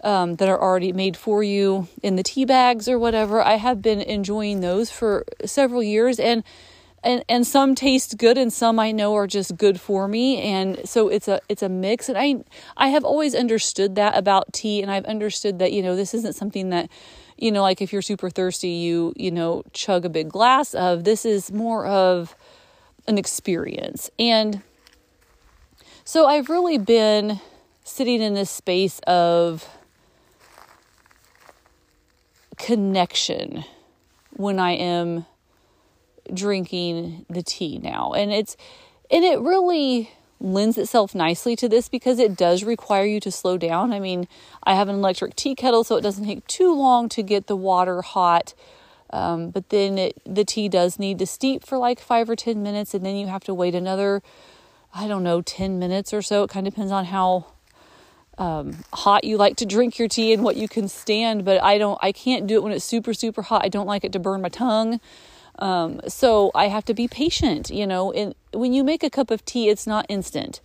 um, 0.03 0.35
that 0.35 0.49
are 0.49 0.61
already 0.61 0.91
made 0.91 1.17
for 1.17 1.43
you 1.43 1.87
in 2.01 2.15
the 2.15 2.23
tea 2.23 2.45
bags 2.45 2.87
or 2.87 2.99
whatever. 2.99 3.41
I 3.41 3.55
have 3.55 3.81
been 3.81 4.01
enjoying 4.01 4.59
those 4.61 4.91
for 4.91 5.25
several 5.45 5.81
years 5.81 6.19
and 6.19 6.43
and 7.03 7.23
and 7.27 7.45
some 7.45 7.75
taste 7.75 8.17
good 8.17 8.37
and 8.37 8.51
some 8.51 8.79
I 8.79 8.91
know 8.91 9.15
are 9.15 9.27
just 9.27 9.57
good 9.57 9.79
for 9.79 10.07
me. 10.07 10.41
And 10.41 10.87
so 10.87 11.09
it's 11.09 11.27
a 11.27 11.39
it's 11.49 11.61
a 11.61 11.69
mix. 11.69 12.09
And 12.09 12.17
I 12.17 12.43
I 12.77 12.89
have 12.89 13.03
always 13.03 13.35
understood 13.35 13.95
that 13.95 14.17
about 14.17 14.53
tea 14.53 14.81
and 14.81 14.91
I've 14.91 15.05
understood 15.05 15.59
that 15.59 15.71
you 15.71 15.81
know 15.81 15.95
this 15.95 16.13
isn't 16.13 16.33
something 16.33 16.69
that 16.69 16.89
you 17.37 17.51
know 17.51 17.61
like 17.61 17.81
if 17.81 17.91
you're 17.91 18.01
super 18.01 18.29
thirsty 18.29 18.69
you 18.69 19.13
you 19.15 19.31
know 19.31 19.63
chug 19.73 20.05
a 20.05 20.09
big 20.09 20.29
glass 20.29 20.73
of 20.73 21.03
this 21.03 21.25
is 21.25 21.51
more 21.51 21.85
of 21.85 22.35
an 23.07 23.17
experience. 23.17 24.09
And 24.17 24.61
so 26.03 26.27
I've 26.27 26.49
really 26.49 26.77
been 26.77 27.39
sitting 27.83 28.21
in 28.21 28.33
this 28.33 28.49
space 28.49 28.99
of 29.07 29.67
connection 32.57 33.65
when 34.31 34.59
I 34.59 34.71
am 34.71 35.25
drinking 36.33 37.25
the 37.29 37.43
tea 37.43 37.77
now. 37.77 38.13
And 38.13 38.31
it's 38.31 38.55
and 39.11 39.23
it 39.23 39.39
really 39.39 40.11
lends 40.39 40.77
itself 40.77 41.15
nicely 41.15 41.55
to 41.55 41.69
this 41.69 41.87
because 41.87 42.19
it 42.19 42.35
does 42.35 42.63
require 42.63 43.05
you 43.05 43.19
to 43.21 43.31
slow 43.31 43.57
down. 43.57 43.93
I 43.93 43.99
mean, 43.99 44.27
I 44.63 44.75
have 44.75 44.89
an 44.89 44.95
electric 44.95 45.35
tea 45.35 45.55
kettle, 45.55 45.83
so 45.83 45.95
it 45.95 46.01
doesn't 46.01 46.25
take 46.25 46.45
too 46.47 46.73
long 46.73 47.09
to 47.09 47.23
get 47.23 47.47
the 47.47 47.55
water 47.55 48.01
hot. 48.01 48.53
Um, 49.11 49.51
but 49.51 49.69
then 49.69 49.97
it, 49.97 50.21
the 50.25 50.43
tea 50.43 50.67
does 50.67 50.99
need 50.99 51.19
to 51.19 51.25
steep 51.25 51.63
for 51.63 51.77
like 51.77 51.99
five 51.99 52.29
or 52.29 52.35
10 52.35 52.61
minutes, 52.61 52.93
and 52.93 53.05
then 53.05 53.15
you 53.15 53.27
have 53.27 53.43
to 53.45 53.53
wait 53.53 53.75
another, 53.75 54.21
I 54.93 55.07
don't 55.07 55.23
know, 55.23 55.41
10 55.41 55.79
minutes 55.79 56.13
or 56.13 56.21
so. 56.21 56.43
It 56.43 56.49
kind 56.49 56.67
of 56.67 56.73
depends 56.73 56.91
on 56.91 57.05
how 57.05 57.47
um, 58.37 58.83
hot 58.93 59.23
you 59.23 59.37
like 59.37 59.55
to 59.57 59.65
drink 59.65 59.97
your 59.97 60.07
tea 60.07 60.33
and 60.33 60.43
what 60.43 60.55
you 60.55 60.67
can 60.67 60.87
stand. 60.87 61.45
But 61.45 61.61
I 61.63 61.77
don't, 61.77 61.97
I 62.01 62.11
can't 62.11 62.45
do 62.45 62.55
it 62.55 62.63
when 62.63 62.71
it's 62.71 62.85
super, 62.85 63.13
super 63.13 63.41
hot. 63.41 63.63
I 63.63 63.69
don't 63.69 63.87
like 63.87 64.03
it 64.03 64.11
to 64.13 64.19
burn 64.19 64.41
my 64.41 64.49
tongue. 64.49 64.99
Um, 65.59 66.01
so 66.07 66.51
I 66.55 66.67
have 66.67 66.85
to 66.85 66.93
be 66.93 67.07
patient, 67.07 67.69
you 67.69 67.85
know, 67.85 68.11
and 68.11 68.33
when 68.53 68.73
you 68.73 68.83
make 68.83 69.03
a 69.03 69.09
cup 69.09 69.29
of 69.29 69.45
tea, 69.45 69.69
it's 69.69 69.85
not 69.85 70.05
instant 70.09 70.61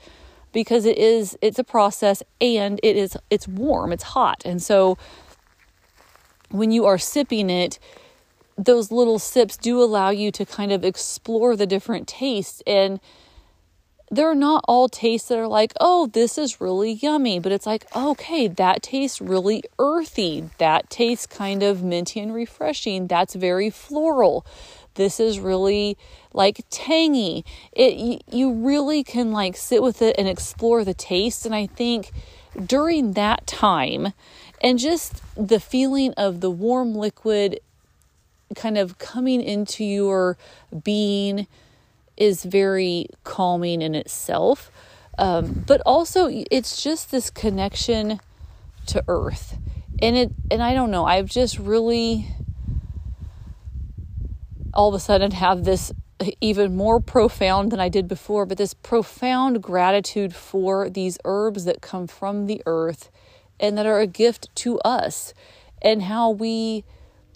because 0.53 0.87
it 0.87 0.97
is, 0.97 1.37
it's 1.43 1.59
a 1.59 1.65
process 1.65 2.23
and 2.41 2.81
it 2.83 2.97
is, 2.97 3.17
it's 3.29 3.47
warm, 3.47 3.93
it's 3.93 4.03
hot. 4.03 4.43
And 4.47 4.63
so 4.63 4.97
when 6.51 6.71
you 6.71 6.87
are 6.87 6.97
sipping 6.97 7.51
it, 7.51 7.79
those 8.57 8.91
little 8.91 9.19
sips 9.19 9.57
do 9.57 9.83
allow 9.83 10.11
you 10.11 10.33
to 10.33 10.47
kind 10.47 10.73
of 10.73 10.85
explore 10.85 11.55
the 11.55 11.67
different 11.67 12.09
tastes 12.09 12.63
and 12.67 12.99
they're 14.11 14.35
not 14.35 14.65
all 14.67 14.89
tastes 14.89 15.29
that 15.29 15.39
are 15.39 15.47
like, 15.47 15.73
oh, 15.81 16.07
this 16.07 16.39
is 16.39 16.61
really 16.61 16.93
yummy, 16.93 17.39
but 17.39 17.53
it's 17.53 17.67
like, 17.67 17.85
okay, 17.95 18.49
that 18.49 18.83
tastes 18.83 19.21
really 19.21 19.63
earthy. 19.79 20.49
That 20.59 20.89
tastes 20.91 21.27
kind 21.27 21.63
of 21.63 21.83
minty 21.83 22.21
and 22.21 22.35
refreshing. 22.35 23.07
That's 23.07 23.35
very 23.35 23.71
floral 23.71 24.47
this 24.99 25.19
is 25.21 25.41
really 25.41 25.97
like 26.35 26.65
tangy. 26.69 27.45
It 27.73 28.23
you 28.31 28.53
really 28.53 29.03
can 29.03 29.33
like 29.33 29.57
sit 29.57 29.83
with 29.83 30.03
it 30.03 30.17
and 30.19 30.29
explore 30.29 30.85
the 30.85 30.93
taste 30.93 31.47
and 31.47 31.55
I 31.55 31.67
think 31.67 32.11
during 32.67 33.13
that 33.13 33.47
time 33.47 34.13
and 34.61 34.79
just 34.79 35.23
the 35.37 35.61
feeling 35.61 36.13
of 36.15 36.41
the 36.41 36.51
warm 36.51 36.95
liquid 36.95 37.61
kind 38.57 38.77
of 38.77 38.99
coming 38.99 39.41
into 39.41 39.85
your 39.85 40.37
being 40.83 41.47
is 42.19 42.45
very 42.45 43.07
calming 43.25 43.81
in 43.81 43.95
itself. 43.95 44.71
Um, 45.17 45.65
but 45.67 45.81
also 45.87 46.29
it's 46.31 46.83
just 46.83 47.11
this 47.11 47.31
connection 47.31 48.21
to 48.87 49.03
earth 49.09 49.59
and 50.01 50.17
it 50.17 50.31
and 50.51 50.63
i 50.63 50.73
don't 50.73 50.93
know 50.93 51.05
i've 51.05 51.27
just 51.27 51.59
really 51.59 52.27
all 54.73 54.89
of 54.89 54.95
a 54.95 55.01
sudden 55.01 55.33
have 55.33 55.65
this 55.65 55.93
even 56.41 56.77
more 56.77 57.01
profound 57.01 57.71
than 57.71 57.81
I 57.81 57.89
did 57.89 58.09
before, 58.09 58.47
but 58.47 58.59
this 58.59 58.75
profound 58.75 59.63
gratitude 59.63 60.35
for 60.35 60.91
these 60.91 61.19
herbs 61.25 61.65
that 61.65 61.81
come 61.81 62.07
from 62.07 62.47
the 62.47 62.63
earth 62.67 63.11
and 63.61 63.77
that 63.79 63.87
are 63.87 64.01
a 64.01 64.07
gift 64.07 64.55
to 64.57 64.79
us, 64.81 65.35
and 65.83 66.03
how 66.05 66.31
we 66.31 66.85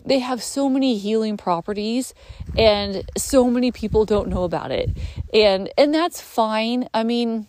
they 0.05 0.19
have 0.19 0.43
so 0.43 0.69
many 0.69 0.99
healing 0.99 1.37
properties 1.37 2.15
and 2.57 3.05
so 3.17 3.49
many 3.49 3.71
people 3.71 4.05
don't 4.05 4.29
know 4.29 4.45
about 4.45 4.71
it. 4.71 4.91
And 5.33 5.71
and 5.79 5.95
that's 5.95 6.21
fine. 6.21 6.89
I 6.93 7.03
mean, 7.03 7.47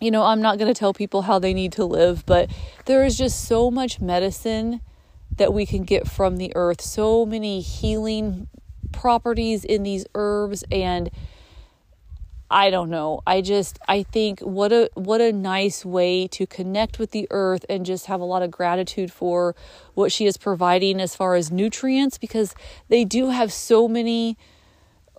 you 0.00 0.10
know, 0.10 0.22
I'm 0.22 0.40
not 0.40 0.58
going 0.58 0.72
to 0.72 0.78
tell 0.78 0.94
people 0.94 1.22
how 1.22 1.38
they 1.38 1.54
need 1.54 1.72
to 1.72 1.84
live, 1.84 2.24
but 2.26 2.50
there 2.84 3.04
is 3.04 3.16
just 3.16 3.44
so 3.44 3.70
much 3.70 4.00
medicine 4.00 4.80
that 5.36 5.52
we 5.52 5.66
can 5.66 5.84
get 5.84 6.08
from 6.08 6.36
the 6.36 6.52
earth, 6.54 6.80
so 6.80 7.24
many 7.26 7.60
healing 7.60 8.48
properties 8.92 9.64
in 9.64 9.82
these 9.82 10.06
herbs 10.14 10.64
and 10.70 11.10
I 12.50 12.70
don't 12.70 12.88
know. 12.88 13.20
I 13.26 13.42
just 13.42 13.78
I 13.88 14.02
think 14.02 14.40
what 14.40 14.72
a 14.72 14.90
what 14.94 15.20
a 15.20 15.32
nice 15.32 15.84
way 15.84 16.26
to 16.28 16.46
connect 16.46 16.98
with 16.98 17.10
the 17.10 17.26
earth 17.30 17.66
and 17.68 17.84
just 17.84 18.06
have 18.06 18.20
a 18.20 18.24
lot 18.24 18.42
of 18.42 18.50
gratitude 18.50 19.12
for 19.12 19.54
what 19.94 20.12
she 20.12 20.26
is 20.26 20.38
providing 20.38 21.00
as 21.00 21.14
far 21.14 21.34
as 21.34 21.50
nutrients 21.50 22.16
because 22.16 22.54
they 22.88 23.04
do 23.04 23.28
have 23.30 23.52
so 23.52 23.86
many 23.86 24.38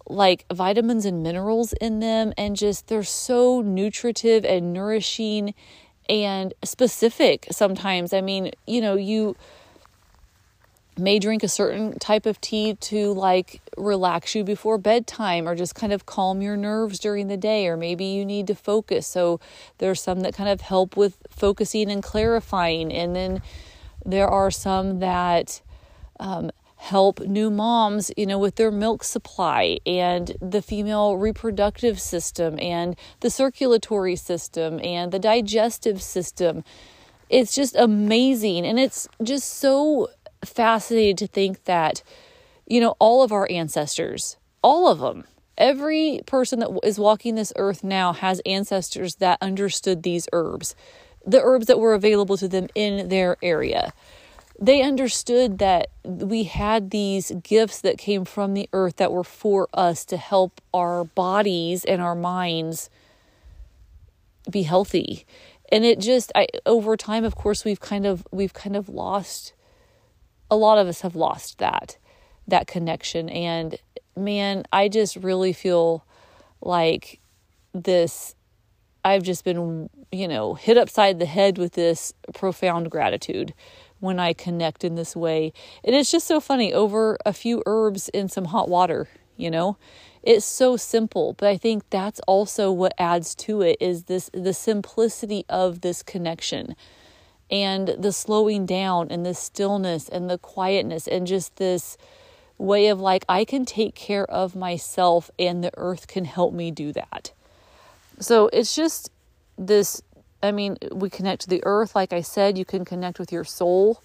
like 0.07 0.43
vitamins 0.51 1.05
and 1.05 1.21
minerals 1.21 1.73
in 1.73 1.99
them 1.99 2.33
and 2.35 2.55
just 2.55 2.87
they're 2.87 3.03
so 3.03 3.61
nutritive 3.61 4.43
and 4.43 4.73
nourishing 4.73 5.53
and 6.09 6.55
specific 6.63 7.45
sometimes. 7.51 8.11
I 8.11 8.21
mean, 8.21 8.51
you 8.65 8.81
know, 8.81 8.95
you 8.95 9.35
may 10.99 11.19
drink 11.19 11.43
a 11.43 11.47
certain 11.47 11.97
type 11.99 12.25
of 12.25 12.39
tea 12.41 12.75
to 12.75 13.13
like 13.13 13.61
relax 13.77 14.35
you 14.35 14.43
before 14.43 14.77
bedtime 14.77 15.47
or 15.47 15.55
just 15.55 15.75
kind 15.75 15.93
of 15.93 16.05
calm 16.05 16.41
your 16.41 16.57
nerves 16.57 16.99
during 16.99 17.27
the 17.27 17.37
day 17.37 17.67
or 17.67 17.77
maybe 17.77 18.05
you 18.05 18.25
need 18.25 18.47
to 18.47 18.55
focus. 18.55 19.07
So 19.07 19.39
there's 19.77 20.01
some 20.01 20.21
that 20.21 20.33
kind 20.33 20.49
of 20.49 20.61
help 20.61 20.97
with 20.97 21.17
focusing 21.29 21.89
and 21.89 22.03
clarifying. 22.03 22.91
And 22.91 23.15
then 23.15 23.41
there 24.05 24.27
are 24.27 24.51
some 24.51 24.99
that 24.99 25.61
um, 26.19 26.51
help 26.79 27.19
new 27.19 27.51
moms 27.51 28.09
you 28.15 28.25
know 28.25 28.39
with 28.39 28.55
their 28.55 28.71
milk 28.71 29.03
supply 29.03 29.77
and 29.85 30.37
the 30.41 30.61
female 30.61 31.17
reproductive 31.17 31.99
system 31.99 32.57
and 32.59 32.95
the 33.19 33.29
circulatory 33.29 34.15
system 34.15 34.79
and 34.81 35.11
the 35.11 35.19
digestive 35.19 36.01
system. 36.01 36.63
It's 37.29 37.53
just 37.53 37.75
amazing. 37.75 38.65
And 38.65 38.79
it's 38.79 39.07
just 39.21 39.59
so 39.59 40.09
fascinated 40.43 41.17
to 41.19 41.27
think 41.27 41.65
that, 41.65 42.03
you 42.65 42.79
know, 42.79 42.95
all 42.99 43.23
of 43.23 43.31
our 43.31 43.49
ancestors, 43.49 44.37
all 44.61 44.87
of 44.87 44.99
them, 44.99 45.25
every 45.57 46.21
person 46.25 46.59
that 46.59 46.79
is 46.83 46.97
walking 46.97 47.35
this 47.35 47.53
earth 47.57 47.83
now 47.83 48.13
has 48.13 48.41
ancestors 48.45 49.15
that 49.15 49.37
understood 49.41 50.03
these 50.03 50.27
herbs, 50.33 50.75
the 51.25 51.41
herbs 51.41 51.67
that 51.67 51.79
were 51.79 51.93
available 51.93 52.37
to 52.37 52.47
them 52.47 52.67
in 52.75 53.09
their 53.09 53.37
area. 53.41 53.93
They 54.61 54.81
understood 54.81 55.59
that 55.59 55.87
we 56.03 56.43
had 56.43 56.89
these 56.89 57.31
gifts 57.43 57.79
that 57.81 57.97
came 57.97 58.25
from 58.25 58.53
the 58.53 58.67
earth 58.73 58.97
that 58.97 59.11
were 59.11 59.23
for 59.23 59.69
us 59.73 60.03
to 60.05 60.17
help 60.17 60.59
our 60.73 61.05
bodies 61.05 61.85
and 61.85 62.01
our 62.01 62.15
minds 62.15 62.89
be 64.49 64.63
healthy. 64.63 65.25
And 65.71 65.85
it 65.85 65.99
just 65.99 66.31
I 66.35 66.47
over 66.65 66.97
time 66.97 67.23
of 67.23 67.35
course 67.35 67.63
we've 67.63 67.79
kind 67.79 68.05
of 68.05 68.27
we've 68.31 68.53
kind 68.53 68.75
of 68.75 68.89
lost 68.89 69.53
a 70.51 70.55
lot 70.55 70.77
of 70.77 70.87
us 70.87 71.01
have 71.01 71.15
lost 71.15 71.57
that 71.59 71.97
that 72.47 72.67
connection. 72.67 73.29
And 73.29 73.77
man 74.19 74.63
i 74.73 74.87
just 74.87 75.15
really 75.15 75.53
feel 75.53 76.05
like 76.61 77.19
this 77.73 78.35
i've 79.05 79.23
just 79.23 79.45
been 79.45 79.89
you 80.11 80.27
know 80.27 80.55
hit 80.55 80.77
upside 80.77 81.19
the 81.19 81.25
head 81.25 81.57
with 81.57 81.73
this 81.73 82.13
profound 82.33 82.91
gratitude 82.91 83.53
when 83.99 84.19
i 84.19 84.33
connect 84.33 84.83
in 84.83 84.95
this 84.95 85.15
way. 85.15 85.53
And 85.83 85.95
it's 85.95 86.11
just 86.11 86.27
so 86.27 86.39
funny 86.39 86.73
over 86.73 87.17
a 87.25 87.33
few 87.33 87.63
herbs 87.65 88.09
in 88.09 88.29
some 88.29 88.45
hot 88.45 88.69
water 88.69 89.07
you 89.37 89.49
know? 89.49 89.77
It's 90.21 90.45
so 90.45 90.75
simple 90.75 91.33
but 91.37 91.47
i 91.47 91.55
think 91.55 91.89
that's 91.89 92.19
also 92.27 92.73
what 92.73 92.93
adds 92.97 93.33
to 93.35 93.61
it 93.61 93.77
is 93.79 94.03
this 94.03 94.29
the 94.33 94.53
simplicity 94.53 95.45
of 95.47 95.79
this 95.79 96.03
connection 96.03 96.75
and 97.51 97.87
the 97.97 98.11
slowing 98.11 98.65
down 98.65 99.07
and 99.09 99.25
the 99.25 99.33
stillness 99.33 100.07
and 100.09 100.29
the 100.29 100.37
quietness 100.37 101.07
and 101.07 101.25
just 101.25 101.55
this 101.55 101.97
way 102.57 102.87
of 102.87 102.99
like, 102.99 103.25
I 103.27 103.45
can 103.45 103.65
take 103.65 103.95
care 103.95 104.29
of 104.29 104.55
myself 104.55 105.31
and 105.39 105.63
the 105.63 105.71
earth 105.77 106.07
can 106.07 106.25
help 106.25 106.53
me 106.53 106.71
do 106.71 106.91
that. 106.93 107.31
So 108.19 108.49
it's 108.51 108.75
just 108.75 109.11
this. 109.57 110.01
I 110.41 110.51
mean, 110.51 110.77
we 110.91 111.09
connect 111.09 111.41
to 111.43 111.49
the 111.49 111.61
earth. 111.65 111.95
Like 111.95 112.13
I 112.13 112.21
said, 112.21 112.57
you 112.57 112.65
can 112.65 112.85
connect 112.85 113.19
with 113.19 113.31
your 113.31 113.43
soul 113.43 114.01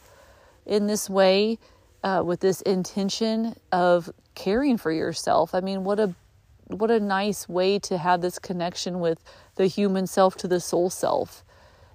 in 0.66 0.86
this 0.86 1.08
way, 1.10 1.58
uh, 2.02 2.22
with 2.24 2.40
this 2.40 2.60
intention 2.62 3.56
of 3.70 4.10
caring 4.34 4.78
for 4.78 4.90
yourself. 4.90 5.54
I 5.54 5.60
mean, 5.60 5.84
what 5.84 6.00
a 6.00 6.14
what 6.68 6.90
a 6.90 6.98
nice 6.98 7.48
way 7.48 7.78
to 7.78 7.98
have 7.98 8.20
this 8.20 8.38
connection 8.38 8.98
with 9.00 9.22
the 9.56 9.66
human 9.66 10.06
self 10.06 10.36
to 10.38 10.48
the 10.48 10.60
soul 10.60 10.90
self 10.90 11.44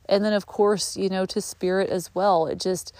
and 0.10 0.26
then 0.26 0.34
of 0.34 0.46
course 0.46 0.98
you 0.98 1.10
know 1.10 1.26
to 1.28 1.40
spirit 1.40 1.90
as 1.90 2.14
well. 2.14 2.48
It 2.48 2.60
just 2.60 2.94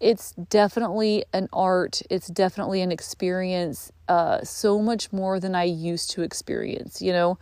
it's 0.00 0.32
definitely 0.32 1.24
an 1.32 1.48
art. 1.52 2.02
It's 2.10 2.26
definitely 2.26 2.82
an 2.82 2.90
experience 2.90 3.92
uh, 4.08 4.42
so 4.42 4.82
much 4.82 5.12
more 5.12 5.38
than 5.40 5.54
i 5.54 5.64
used 5.64 6.10
to 6.10 6.22
experience 6.22 7.00
you 7.00 7.12
know? 7.12 7.38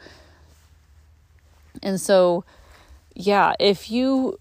And 1.82 2.00
so 2.00 2.44
yeah 3.14 3.54
if 3.58 3.90
you 3.90 4.38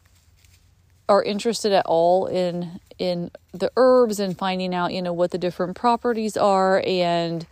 are 1.08 1.24
interested 1.24 1.72
at 1.72 1.86
all 1.88 2.28
in 2.28 2.80
in 3.00 3.32
the 3.52 3.72
herbs 3.78 4.20
and 4.20 4.38
finding 4.38 4.76
out 4.76 4.94
you 4.94 5.02
know 5.02 5.14
what 5.14 5.32
the 5.32 5.38
different 5.38 5.76
properties 5.76 6.38
are 6.38 6.84
and 6.86 7.48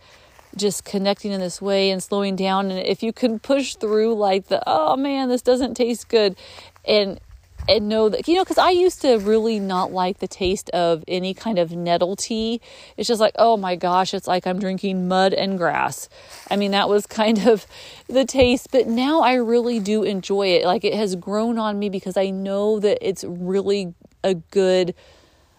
just 0.56 0.84
connecting 0.84 1.32
in 1.32 1.40
this 1.40 1.60
way 1.60 1.90
and 1.90 2.02
slowing 2.02 2.36
down. 2.36 2.70
And 2.70 2.86
if 2.86 3.02
you 3.02 3.12
can 3.12 3.38
push 3.38 3.76
through 3.76 4.14
like 4.14 4.48
the 4.48 4.62
oh 4.66 4.96
man 4.96 5.28
this 5.28 5.42
doesn't 5.42 5.74
taste 5.74 6.08
good 6.08 6.36
and 6.84 7.20
and 7.68 7.88
know 7.88 8.08
that 8.08 8.26
you 8.26 8.34
know 8.34 8.42
because 8.42 8.56
i 8.56 8.70
used 8.70 9.02
to 9.02 9.18
really 9.18 9.60
not 9.60 9.92
like 9.92 10.18
the 10.18 10.28
taste 10.28 10.70
of 10.70 11.04
any 11.06 11.34
kind 11.34 11.58
of 11.58 11.72
nettle 11.72 12.16
tea. 12.16 12.60
It's 12.96 13.06
just 13.06 13.20
like 13.20 13.34
oh 13.36 13.56
my 13.56 13.76
gosh 13.76 14.14
it's 14.14 14.26
like 14.26 14.46
i'm 14.46 14.58
drinking 14.58 15.06
mud 15.06 15.34
and 15.34 15.58
grass. 15.58 16.08
I 16.50 16.56
mean 16.56 16.70
that 16.70 16.88
was 16.88 17.06
kind 17.20 17.46
of 17.46 17.66
the 18.08 18.24
taste 18.24 18.68
but 18.72 18.86
now 18.86 19.20
i 19.20 19.34
really 19.34 19.80
do 19.80 20.02
enjoy 20.02 20.48
it. 20.48 20.64
Like 20.64 20.84
it 20.84 20.94
has 20.94 21.14
grown 21.14 21.58
on 21.58 21.78
me 21.78 21.90
because 21.90 22.16
i 22.16 22.30
know 22.30 22.80
that 22.80 22.98
it's 23.06 23.24
really 23.24 23.94
a 24.24 24.34
good 24.34 24.94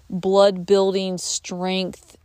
blood 0.09 0.65
building 0.65 1.17
strength 1.17 2.17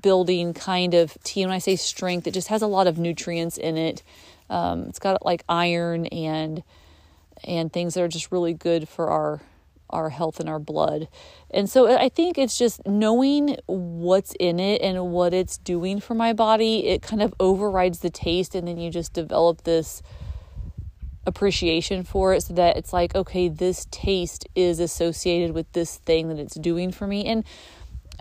building 0.00 0.54
kind 0.54 0.94
of 0.94 1.16
tea. 1.22 1.44
When 1.44 1.52
I 1.52 1.58
say 1.58 1.76
strength, 1.76 2.26
it 2.26 2.34
just 2.34 2.48
has 2.48 2.62
a 2.62 2.66
lot 2.66 2.86
of 2.86 2.98
nutrients 2.98 3.58
in 3.58 3.76
it. 3.76 4.02
Um, 4.48 4.84
it's 4.84 4.98
got 4.98 5.24
like 5.24 5.44
iron 5.48 6.06
and 6.06 6.62
and 7.44 7.72
things 7.72 7.94
that 7.94 8.02
are 8.02 8.08
just 8.08 8.30
really 8.30 8.54
good 8.54 8.88
for 8.88 9.10
our 9.10 9.40
our 9.90 10.08
health 10.08 10.40
and 10.40 10.48
our 10.48 10.58
blood. 10.58 11.06
And 11.50 11.68
so 11.68 11.94
I 11.94 12.08
think 12.08 12.38
it's 12.38 12.56
just 12.56 12.86
knowing 12.86 13.58
what's 13.66 14.32
in 14.40 14.58
it 14.58 14.80
and 14.80 15.12
what 15.12 15.34
it's 15.34 15.58
doing 15.58 16.00
for 16.00 16.14
my 16.14 16.32
body. 16.32 16.86
It 16.86 17.02
kind 17.02 17.22
of 17.22 17.34
overrides 17.38 17.98
the 17.98 18.08
taste, 18.10 18.54
and 18.54 18.66
then 18.66 18.78
you 18.78 18.90
just 18.90 19.12
develop 19.12 19.64
this 19.64 20.02
appreciation 21.26 22.02
for 22.02 22.34
it 22.34 22.42
so 22.42 22.54
that 22.54 22.76
it's 22.76 22.92
like, 22.92 23.14
okay, 23.14 23.48
this 23.48 23.86
taste 23.90 24.46
is 24.54 24.80
associated 24.80 25.52
with 25.52 25.70
this 25.72 25.98
thing 25.98 26.28
that 26.28 26.38
it's 26.38 26.56
doing 26.56 26.90
for 26.90 27.06
me. 27.06 27.26
And 27.26 27.44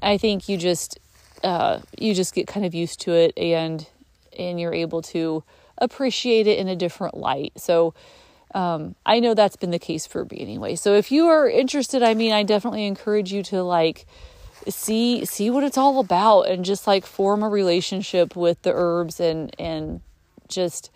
I 0.03 0.17
think 0.17 0.47
you 0.47 0.57
just 0.57 0.99
uh, 1.43 1.79
you 1.97 2.13
just 2.13 2.33
get 2.33 2.47
kind 2.47 2.65
of 2.65 2.73
used 2.73 3.01
to 3.01 3.13
it 3.13 3.37
and 3.37 3.87
and 4.37 4.59
you're 4.59 4.73
able 4.73 5.01
to 5.01 5.43
appreciate 5.77 6.47
it 6.47 6.57
in 6.57 6.67
a 6.67 6.75
different 6.75 7.17
light. 7.17 7.51
So 7.57 7.93
um, 8.53 8.95
I 9.05 9.19
know 9.19 9.33
that's 9.33 9.55
been 9.55 9.71
the 9.71 9.79
case 9.79 10.05
for 10.05 10.25
me 10.25 10.39
anyway. 10.39 10.75
So 10.75 10.95
if 10.95 11.11
you 11.11 11.27
are 11.27 11.49
interested, 11.49 12.03
I 12.03 12.13
mean, 12.13 12.31
I 12.31 12.43
definitely 12.43 12.85
encourage 12.85 13.31
you 13.31 13.43
to 13.43 13.63
like 13.63 14.05
see 14.69 15.25
see 15.25 15.49
what 15.49 15.63
it's 15.63 15.77
all 15.77 15.99
about 15.99 16.43
and 16.43 16.63
just 16.63 16.85
like 16.85 17.05
form 17.05 17.41
a 17.41 17.49
relationship 17.49 18.35
with 18.35 18.61
the 18.61 18.71
herbs 18.73 19.19
and 19.19 19.55
and 19.57 20.01
just 20.47 20.91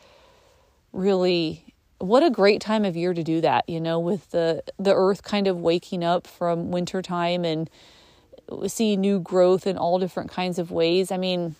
really 0.93 1.65
what 1.97 2.23
a 2.23 2.29
great 2.29 2.61
time 2.61 2.85
of 2.85 2.95
year 2.95 3.13
to 3.13 3.23
do 3.23 3.41
that, 3.41 3.67
you 3.67 3.79
know, 3.79 3.99
with 3.99 4.29
the 4.31 4.63
the 4.77 4.93
earth 4.93 5.23
kind 5.23 5.47
of 5.47 5.57
waking 5.59 6.03
up 6.03 6.27
from 6.27 6.71
winter 6.71 7.01
time 7.01 7.45
and 7.45 7.69
see 8.67 8.95
new 8.95 9.19
growth 9.19 9.67
in 9.67 9.77
all 9.77 9.99
different 9.99 10.31
kinds 10.31 10.59
of 10.59 10.71
ways. 10.71 11.11
I 11.11 11.17
mean, 11.17 11.55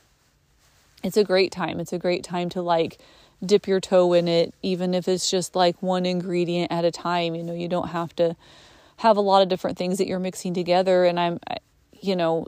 it's 1.04 1.18
a 1.18 1.24
great 1.24 1.52
time. 1.52 1.80
It's 1.80 1.94
a 1.94 2.00
great 2.00 2.24
time 2.24 2.50
to 2.50 2.62
like 2.62 2.98
dip 3.46 3.68
your 3.68 3.80
toe 3.80 4.14
in 4.14 4.28
it, 4.28 4.54
even 4.62 4.94
if 4.94 5.08
it's 5.08 5.30
just 5.30 5.56
like 5.56 5.82
one 5.82 6.06
ingredient 6.06 6.72
at 6.72 6.86
a 6.86 6.92
time. 6.92 7.36
You 7.36 7.44
know, 7.44 7.54
you 7.54 7.68
don't 7.68 7.90
have 7.90 8.16
to 8.18 8.36
have 8.98 9.18
a 9.18 9.22
lot 9.22 9.42
of 9.42 9.50
different 9.50 9.78
things 9.78 9.98
that 9.98 10.08
you're 10.08 10.20
mixing 10.20 10.54
together. 10.54 11.06
And 11.06 11.20
I'm, 11.20 11.40
you 12.02 12.16
know, 12.16 12.48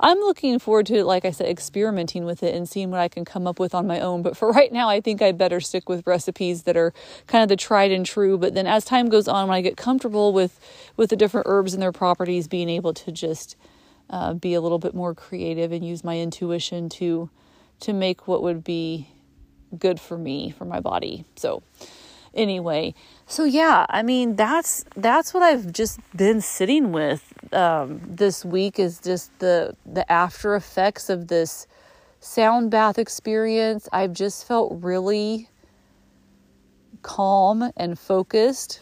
I'm 0.00 0.18
looking 0.18 0.58
forward 0.58 0.86
to, 0.86 1.04
like 1.04 1.24
I 1.24 1.30
said, 1.30 1.48
experimenting 1.48 2.24
with 2.24 2.42
it 2.42 2.54
and 2.54 2.68
seeing 2.68 2.90
what 2.90 3.00
I 3.00 3.08
can 3.08 3.24
come 3.24 3.46
up 3.46 3.58
with 3.58 3.74
on 3.74 3.86
my 3.86 4.00
own. 4.00 4.22
But 4.22 4.36
for 4.36 4.50
right 4.50 4.72
now, 4.72 4.88
I 4.88 5.00
think 5.00 5.22
I'd 5.22 5.38
better 5.38 5.60
stick 5.60 5.88
with 5.88 6.06
recipes 6.06 6.64
that 6.64 6.76
are 6.76 6.92
kind 7.26 7.42
of 7.42 7.48
the 7.48 7.56
tried 7.56 7.90
and 7.90 8.04
true. 8.06 8.38
But 8.38 8.54
then 8.54 8.66
as 8.66 8.84
time 8.84 9.08
goes 9.08 9.28
on, 9.28 9.48
when 9.48 9.56
I 9.56 9.60
get 9.60 9.76
comfortable 9.76 10.32
with 10.32 10.58
with 10.96 11.10
the 11.10 11.16
different 11.16 11.46
herbs 11.48 11.74
and 11.74 11.82
their 11.82 11.92
properties, 11.92 12.48
being 12.48 12.68
able 12.68 12.94
to 12.94 13.12
just 13.12 13.56
uh, 14.10 14.34
be 14.34 14.54
a 14.54 14.60
little 14.60 14.78
bit 14.78 14.94
more 14.94 15.14
creative 15.14 15.72
and 15.72 15.86
use 15.86 16.04
my 16.04 16.18
intuition 16.18 16.88
to 16.88 17.30
to 17.80 17.92
make 17.92 18.28
what 18.28 18.42
would 18.42 18.62
be 18.62 19.08
good 19.78 19.98
for 19.98 20.18
me 20.18 20.50
for 20.50 20.64
my 20.64 20.80
body. 20.80 21.24
So 21.36 21.62
anyway, 22.34 22.94
so 23.26 23.44
yeah, 23.44 23.86
I 23.88 24.02
mean 24.02 24.36
that's 24.36 24.84
that's 24.96 25.34
what 25.34 25.42
I've 25.42 25.72
just 25.72 25.98
been 26.16 26.40
sitting 26.40 26.92
with 26.92 27.31
um, 27.52 28.00
this 28.06 28.44
week 28.44 28.78
is 28.78 28.98
just 28.98 29.36
the 29.38 29.76
the 29.86 30.10
after 30.10 30.54
effects 30.54 31.10
of 31.10 31.28
this 31.28 31.66
sound 32.20 32.70
bath 32.70 32.98
experience. 32.98 33.88
I've 33.92 34.12
just 34.12 34.46
felt 34.46 34.82
really 34.82 35.48
calm 37.02 37.70
and 37.76 37.98
focused 37.98 38.80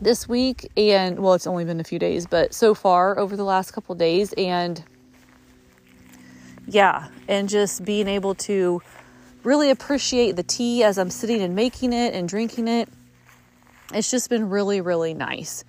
this 0.00 0.28
week 0.28 0.70
and 0.76 1.18
well 1.18 1.34
it's 1.34 1.46
only 1.46 1.64
been 1.64 1.80
a 1.80 1.84
few 1.84 1.98
days 1.98 2.26
but 2.26 2.54
so 2.54 2.74
far 2.74 3.18
over 3.18 3.36
the 3.36 3.44
last 3.44 3.72
couple 3.72 3.94
days 3.94 4.32
and 4.34 4.84
yeah 6.66 7.08
and 7.28 7.48
just 7.48 7.84
being 7.84 8.06
able 8.06 8.34
to 8.34 8.80
really 9.42 9.70
appreciate 9.70 10.36
the 10.36 10.42
tea 10.42 10.82
as 10.82 10.98
I'm 10.98 11.10
sitting 11.10 11.42
and 11.42 11.54
making 11.54 11.92
it 11.92 12.14
and 12.14 12.28
drinking 12.28 12.68
it 12.68 12.88
it's 13.92 14.10
just 14.10 14.30
been 14.30 14.48
really 14.48 14.80
really 14.80 15.12
nice 15.12 15.64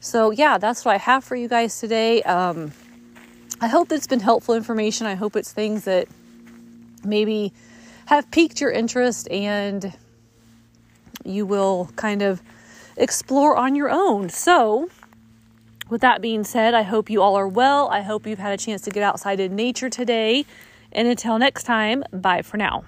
so, 0.00 0.30
yeah, 0.30 0.56
that's 0.56 0.84
what 0.84 0.94
I 0.94 0.98
have 0.98 1.22
for 1.22 1.36
you 1.36 1.46
guys 1.46 1.78
today. 1.78 2.22
Um, 2.22 2.72
I 3.60 3.68
hope 3.68 3.92
it's 3.92 4.06
been 4.06 4.20
helpful 4.20 4.54
information. 4.54 5.06
I 5.06 5.14
hope 5.14 5.36
it's 5.36 5.52
things 5.52 5.84
that 5.84 6.08
maybe 7.04 7.52
have 8.06 8.30
piqued 8.30 8.60
your 8.60 8.70
interest 8.70 9.30
and 9.30 9.92
you 11.22 11.44
will 11.44 11.90
kind 11.96 12.22
of 12.22 12.40
explore 12.96 13.56
on 13.56 13.74
your 13.74 13.90
own. 13.90 14.30
So, 14.30 14.88
with 15.90 16.00
that 16.00 16.22
being 16.22 16.44
said, 16.44 16.72
I 16.72 16.82
hope 16.82 17.10
you 17.10 17.20
all 17.20 17.36
are 17.36 17.48
well. 17.48 17.88
I 17.88 18.00
hope 18.00 18.26
you've 18.26 18.38
had 18.38 18.52
a 18.52 18.56
chance 18.56 18.80
to 18.82 18.90
get 18.90 19.02
outside 19.02 19.38
in 19.38 19.54
nature 19.54 19.90
today. 19.90 20.46
And 20.92 21.06
until 21.06 21.38
next 21.38 21.64
time, 21.64 22.04
bye 22.10 22.42
for 22.42 22.56
now. 22.56 22.84